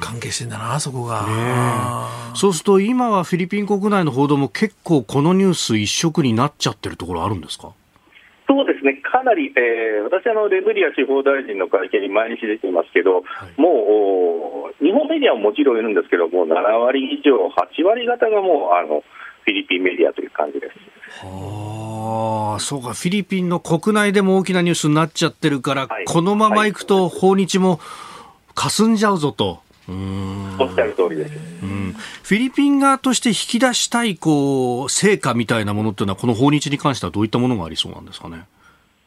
[0.00, 7.72] 関係してんだな、そこが、ね、そうすると今はフィリピン国内の報道も結構このニュース一色になっちゃってるところあるんですか？
[8.52, 19.00] そうですね、かなり、えー、私あの、レブリア司法大臣の会見に毎日出ていますけど、はい、もう日本メディアももちろんいるんですけど、もう7割以上、8割方がもうあの
[19.44, 21.24] フィリピンメディアという感じです。
[21.24, 26.72] はあ、そうか、フィリピンの国内でも大きなニュースになっちゃってるから、はい、このままい。
[26.72, 27.80] くと、訪日も
[28.54, 29.62] 霞んじゃうぞと。
[29.88, 38.44] おっしゃる通りです、うん、フィリピン側として引き出したいこう成果みたいなものっていうのは、この訪日に関してはどういったものがありそうなんですかね？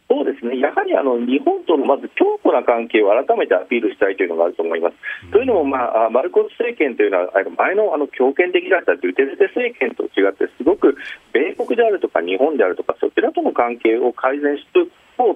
[0.08, 4.96] そうですね、やはりあの日本とのまず強固な関係を改めてアピールしたいというのがあると思います。
[5.26, 10.96] うん、というのも、まあ、マルコス政権というのは、前のあの強権的だったドゥテルテ政権と違って、すごく
[11.34, 14.68] 米国であるとか日本であるとか、そちらとの関係を改善し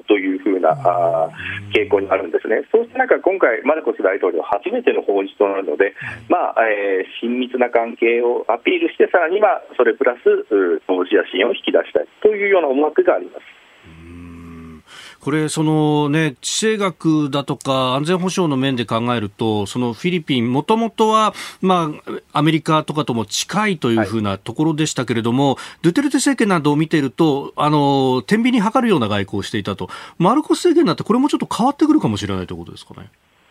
[0.08, 1.30] というふうなあ
[1.74, 5.94] 傾向にあるんですね、そうした中、今回、マルコス大統領、初めての訪日となるので、
[6.28, 10.24] まあえー、親密な関係をアピールして、さらにはそれプラス
[10.88, 13.59] 投資や支援を引き出したいというような思惑があります。
[15.22, 29.90] これ、そのね、地政学だとか安全保障の面で考えると、そのフィリピン、もともとは、まあ、アメリカとかとも近いというふうなところでしたけれども、はい、ドゥテルテ政権などを見ていると、あの、天秤に測るような外交をしていたと。
[30.18, 33.10] マルコス政権になって、これもちょっと変わってくるかもしれないということですかね。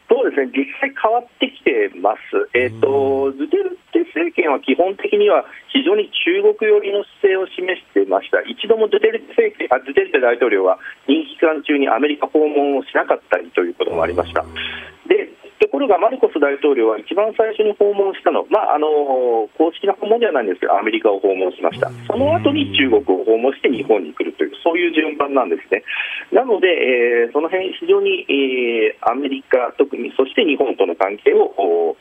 [0.08, 2.18] そうですね、実際変わってきてます。
[2.54, 3.77] えっ、ー、と、ドゥテルテ
[4.12, 8.40] 政権は基本的には非常に中国寄りの姿勢を示していました。
[8.42, 14.44] 一度もドゥテルテ政権あドゥテルテ大統領は任期期間中にアメリカ訪問をしなかったりということもありました。
[15.08, 18.86] でところがマルコス大統領は一番最初に訪問したの、まあ、あの
[19.58, 25.82] 公式な訪問ではないんですけど、アメリカを訪問しました、その後に中国を訪問して日本に来るという、そういう順番なんですね。
[26.32, 31.96] なので、えー、その辺非常に、えー、アメリカ、特にそして日本との関係を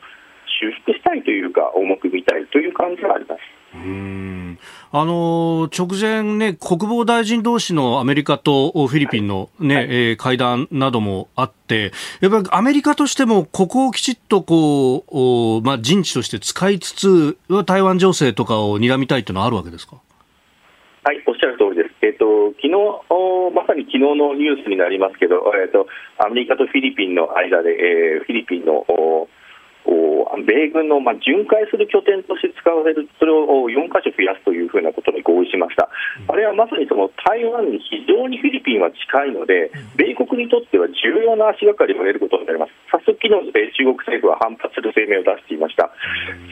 [0.60, 3.40] 修復したいというか、重く見たいという感じがあります。
[3.74, 4.58] うん
[4.90, 15.04] あの直前ね、国防大臣同士のアメリカとフィリピンのね、はい、えー、会談などもあって、やっぱりアメリカとしても、ここをきちっとこ
[15.60, 17.36] う、まあ、陣地として使いつつ、
[17.66, 19.96] 台湾情勢とかを睨みたいというのはあるわけですか？
[21.04, 21.94] はい、おっしゃる通りです。
[22.02, 22.72] えっ、ー、と、昨日、
[23.54, 25.86] まさに昨日のニュースになりますけど、えっ、ー、と、
[26.18, 28.84] アメリカとフィリピンの間で、えー、フィリピンの
[30.44, 35.88] 米軍のまあ巡回する拠点として使われる、それを4か所増やすというふうなことで合意しました、
[36.28, 45.90] あれはまさにその台湾に非常にフィリピンは近いので、米国にとっては重要な足がかりを得ることになります、早速、昨日中国政府は反発する声明を出していました、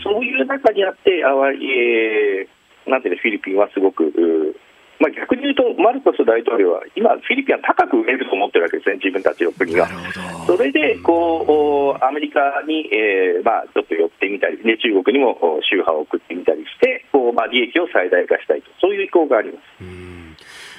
[0.03, 4.13] そういう中にあって、あえー、なんていうフィリピンはすごく
[4.99, 9.89] まあ、逆に言うと、マルコス大統領は今、フィリピンは高く売れると思ってるわけですね、自分たちの国が。
[10.47, 15.37] それでこうアメリカに、えーまあ、ちょっと寄ってみたり、ね、中国にも
[15.69, 20.36] 周波を送ってみたりして、こうまあ、利益を最大化したいと、そういう意向があります。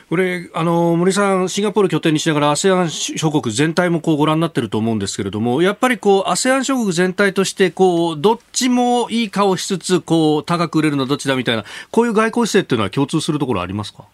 [0.09, 14.05] これ、あの、森さん、シンガポール拠点にしながら ASEAN 諸国全体もこうご覧になってると思うんですけれども、やっぱりこう ASEAN 諸国全体として、こう、どっちもいい顔しつつ、こう、高く売れるのはどっちだみたいな、こういう外交姿勢っていうのは共通するところありますか？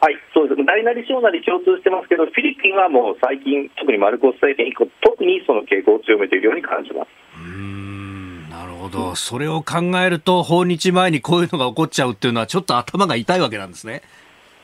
[0.00, 0.64] はい、そうです。
[0.66, 7.08] 大なり小なり共通してますけど、フィリピンはもう最近、特にマルコス政権以降、特にその傾向を強めているように感じます。
[7.38, 14.02] うんなるほど、それを考えると、訪日前にこういうのが起こっちゃうっていうのは、ちょっと頭が痛いわけなんですね。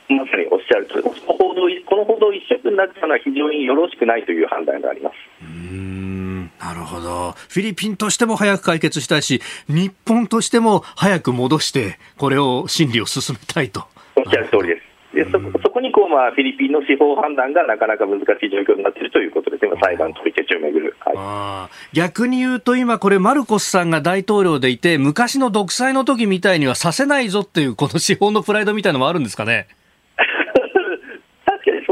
[0.09, 5.15] まさにおっしゃるとこの報道この報道一色になっちゃうのは非常によろしくないという判断があります。
[5.41, 7.31] うんなるほど。
[7.47, 13.85] フィリピンとしても早く解決したいし、日本としても早く戻して、これを審理を進めたいと。
[14.15, 14.89] おっしゃる通りです。
[15.13, 29.67] でそそこにこう、まあ、フィリピンの司法判断がなかなか難しい状況になっているということです、今、裁判取り消しをめぐる、はい、逆に言うと、今、これ、マルコスさんが大統領でいて、昔の独裁の時みたいにはさせないぞっていう、この司法のプライドみたいなのもあるんですかね？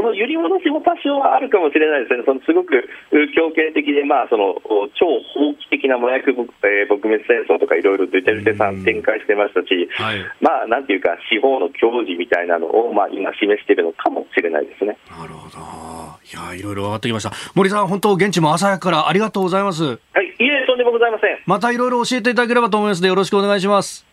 [0.08, 2.88] その揺り戻しも多少はあるかもしれないですね、そのすごく
[3.36, 4.56] 強権的で、まあ、その
[4.96, 5.04] 超
[5.36, 14.96] 法規的な麻薬撲滅戦争とかいろいろドゥテルテさん展開してましたし、はい、まあ、なんていうか、司法の矜持みたいなのを、まあ、今、示しているのかもしれないですね。
[15.10, 15.58] なるほど
[16.28, 17.32] いやいろいろ分かってきました。
[17.54, 19.84] 森さん、本当、現地も朝早くからありがとうございます。
[19.84, 19.92] は
[20.22, 21.38] い、いえ、とんでもございません。
[21.46, 24.06] またいろいろ教えていただければと思いますので、よろしくお願いします。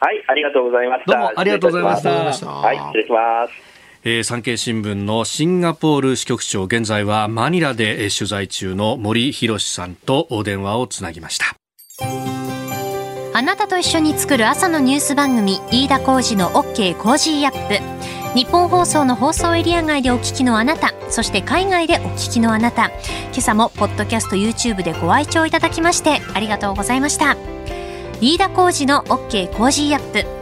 [0.00, 1.12] はい、ありがとうございました。
[1.12, 2.02] どうもありがとうございまし
[2.40, 2.48] た。
[2.48, 3.71] はい、失礼します。
[4.04, 11.54] えー、産経新聞のシンガポール支局長現在はマニラで取材中の森浩さんとお電話をつなぎました。
[13.34, 17.46] あなたと一緒に作る朝のニュース番組飯田浩司の OK Cozy up。
[17.46, 22.86] ニッポン放送の放送エリア外でお聞きのあなたそして海外でお聞きのあなた。
[22.86, 27.36] 今朝もポッドキャスト YouTube でご愛聴いただきましてありがとうございました。
[28.20, 30.41] 飯田浩司の OK Cozy up。